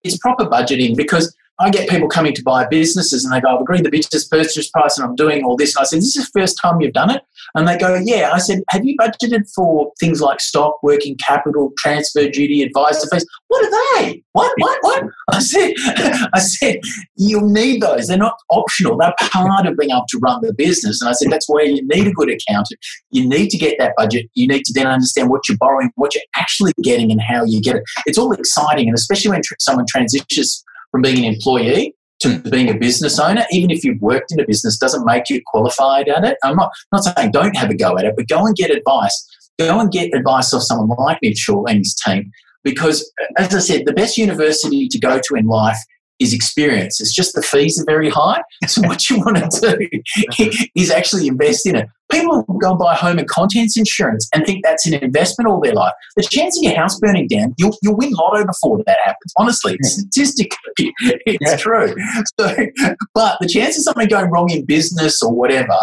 It's 0.04 0.16
proper 0.18 0.44
budgeting 0.44 0.96
because 0.96 1.34
I 1.60 1.70
get 1.70 1.88
people 1.88 2.08
coming 2.08 2.34
to 2.34 2.42
buy 2.42 2.66
businesses 2.66 3.24
and 3.24 3.34
they 3.34 3.40
go, 3.40 3.54
I've 3.54 3.60
agreed 3.60 3.84
the 3.84 3.90
business 3.90 4.26
purchase 4.28 4.70
price 4.70 4.96
and 4.96 5.04
I'm 5.08 5.16
doing 5.16 5.44
all 5.44 5.56
this. 5.56 5.74
And 5.74 5.82
I 5.82 5.86
said, 5.86 5.98
This 5.98 6.16
Is 6.16 6.30
the 6.30 6.40
first 6.40 6.56
time 6.62 6.80
you've 6.80 6.92
done 6.92 7.10
it? 7.10 7.22
And 7.56 7.66
they 7.66 7.76
go, 7.76 7.96
Yeah. 7.96 8.30
I 8.32 8.38
said, 8.38 8.62
Have 8.70 8.84
you 8.84 8.96
budgeted 8.96 9.50
for 9.54 9.90
things 9.98 10.20
like 10.20 10.40
stock, 10.40 10.80
working 10.84 11.16
capital, 11.16 11.72
transfer 11.78 12.28
duty, 12.28 12.62
advisor 12.62 13.08
fees? 13.10 13.26
What 13.48 13.64
are 13.64 14.02
they? 14.02 14.22
What, 14.32 14.52
what, 14.58 14.78
what? 14.82 15.04
I 15.32 15.40
said, 15.40 15.72
I 16.32 16.38
said, 16.38 16.76
You'll 17.16 17.50
need 17.50 17.82
those. 17.82 18.06
They're 18.06 18.16
not 18.16 18.36
optional. 18.50 18.96
They're 18.96 19.14
part 19.18 19.66
of 19.66 19.76
being 19.76 19.90
able 19.90 20.04
to 20.10 20.18
run 20.18 20.40
the 20.42 20.54
business. 20.54 21.02
And 21.02 21.08
I 21.08 21.12
said, 21.12 21.32
That's 21.32 21.48
where 21.48 21.64
you 21.64 21.84
need 21.88 22.06
a 22.06 22.12
good 22.12 22.30
accountant. 22.30 22.78
You 23.10 23.28
need 23.28 23.50
to 23.50 23.58
get 23.58 23.78
that 23.80 23.94
budget. 23.96 24.26
You 24.34 24.46
need 24.46 24.64
to 24.66 24.72
then 24.72 24.86
understand 24.86 25.28
what 25.28 25.48
you're 25.48 25.58
borrowing, 25.58 25.90
what 25.96 26.14
you're 26.14 26.22
actually 26.36 26.72
getting, 26.84 27.10
and 27.10 27.20
how 27.20 27.44
you 27.44 27.60
get 27.60 27.76
it. 27.76 27.82
It's 28.06 28.18
all 28.18 28.32
exciting. 28.32 28.86
And 28.86 28.94
especially 28.94 29.32
when 29.32 29.40
someone 29.58 29.86
transitions 29.88 30.64
from 30.90 31.02
being 31.02 31.18
an 31.18 31.32
employee 31.32 31.94
to 32.20 32.36
hmm. 32.36 32.50
being 32.50 32.68
a 32.68 32.78
business 32.78 33.18
owner, 33.18 33.44
even 33.50 33.70
if 33.70 33.84
you've 33.84 34.00
worked 34.00 34.32
in 34.32 34.40
a 34.40 34.46
business, 34.46 34.78
doesn't 34.78 35.04
make 35.04 35.28
you 35.30 35.40
qualified 35.46 36.08
at 36.08 36.24
it. 36.24 36.36
I'm 36.42 36.56
not, 36.56 36.72
not 36.92 37.04
saying 37.04 37.32
don't 37.32 37.56
have 37.56 37.70
a 37.70 37.76
go 37.76 37.96
at 37.98 38.04
it, 38.04 38.14
but 38.16 38.28
go 38.28 38.44
and 38.44 38.56
get 38.56 38.70
advice. 38.70 39.26
Go 39.58 39.80
and 39.80 39.90
get 39.90 40.14
advice 40.14 40.52
of 40.52 40.62
someone 40.62 40.96
like 40.98 41.18
Mitchell 41.22 41.66
and 41.66 41.78
his 41.78 41.94
team. 41.94 42.30
Because, 42.64 43.10
uh, 43.20 43.42
as 43.42 43.54
I 43.54 43.60
said, 43.60 43.86
the 43.86 43.92
best 43.92 44.18
university 44.18 44.88
to 44.88 44.98
go 44.98 45.20
to 45.20 45.34
in 45.34 45.46
life 45.46 45.78
is 46.18 46.32
experience. 46.32 47.00
It's 47.00 47.14
just 47.14 47.34
the 47.34 47.42
fees 47.42 47.80
are 47.80 47.84
very 47.84 48.10
high. 48.10 48.42
So 48.68 48.82
what 48.82 49.08
you 49.08 49.18
want 49.18 49.36
to 49.38 49.78
do 49.78 50.50
is 50.74 50.90
actually 50.90 51.28
invest 51.28 51.66
in 51.66 51.76
it. 51.76 51.88
People 52.10 52.42
go 52.60 52.70
and 52.70 52.78
buy 52.78 52.94
home 52.94 53.18
and 53.18 53.28
contents 53.28 53.76
insurance 53.76 54.28
and 54.34 54.44
think 54.46 54.64
that's 54.64 54.86
an 54.86 54.94
investment 54.94 55.48
all 55.48 55.60
their 55.60 55.74
life. 55.74 55.92
The 56.16 56.22
chance 56.22 56.58
of 56.58 56.64
your 56.64 56.76
house 56.76 56.98
burning 56.98 57.28
down, 57.28 57.54
you'll, 57.58 57.76
you'll 57.82 57.96
win 57.96 58.12
lotto 58.12 58.44
before 58.46 58.82
that 58.86 58.98
happens. 59.04 59.32
Honestly, 59.36 59.76
statistically, 59.82 60.56
it's 61.26 61.38
yeah. 61.40 61.56
true. 61.56 61.94
So, 62.38 62.54
but 63.14 63.38
the 63.40 63.48
chance 63.48 63.76
of 63.76 63.84
something 63.84 64.08
going 64.08 64.30
wrong 64.30 64.50
in 64.50 64.64
business 64.64 65.22
or 65.22 65.32
whatever 65.32 65.76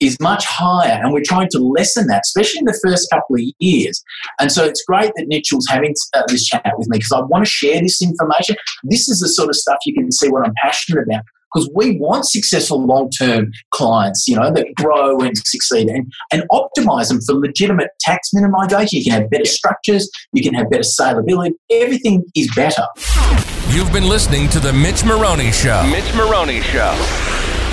is 0.00 0.18
much 0.20 0.44
higher, 0.46 1.00
and 1.02 1.12
we're 1.12 1.24
trying 1.24 1.48
to 1.50 1.58
lessen 1.58 2.06
that, 2.06 2.22
especially 2.24 2.60
in 2.60 2.64
the 2.66 2.80
first 2.84 3.08
couple 3.10 3.36
of 3.36 3.42
years. 3.58 4.02
And 4.40 4.52
so 4.52 4.64
it's 4.64 4.84
great 4.84 5.10
that 5.16 5.26
Mitchell's 5.26 5.66
having 5.68 5.94
uh, 6.14 6.22
this 6.28 6.44
chat 6.44 6.72
with 6.76 6.88
me 6.88 6.98
because 6.98 7.12
I 7.12 7.20
want 7.20 7.44
to 7.44 7.50
share 7.50 7.80
this 7.80 8.00
information. 8.00 8.56
This 8.84 9.08
is 9.08 9.20
the 9.20 9.28
sort 9.28 9.48
of 9.48 9.56
stuff 9.56 9.78
you 9.84 9.94
can 9.94 10.12
see 10.12 10.28
what 10.28 10.46
I'm 10.46 10.54
passionate 10.62 11.02
about 11.02 11.24
because 11.52 11.70
we 11.74 11.98
want 11.98 12.26
successful 12.26 12.84
long-term 12.84 13.50
clients, 13.70 14.26
you 14.28 14.36
know, 14.36 14.50
that 14.52 14.66
grow 14.76 15.18
and 15.20 15.36
succeed 15.36 15.88
and, 15.88 16.10
and 16.32 16.44
optimize 16.50 17.08
them 17.08 17.20
for 17.20 17.34
legitimate 17.34 17.90
tax 18.00 18.30
minimization. 18.34 18.92
You 18.92 19.04
can 19.04 19.20
have 19.20 19.30
better 19.30 19.44
structures, 19.44 20.10
you 20.32 20.42
can 20.42 20.54
have 20.54 20.70
better 20.70 20.82
salability, 20.82 21.52
everything 21.70 22.24
is 22.34 22.50
better. 22.54 22.86
You've 23.68 23.92
been 23.92 24.08
listening 24.08 24.48
to 24.50 24.60
the 24.60 24.72
Mitch 24.72 25.04
Maroney 25.04 25.52
Show. 25.52 25.86
Mitch 25.90 26.14
Maroney 26.14 26.60
Show. 26.62 26.94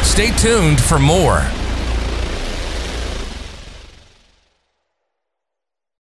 Stay 0.04 0.32
tuned 0.32 0.80
for 0.82 1.00
more. 1.00 1.46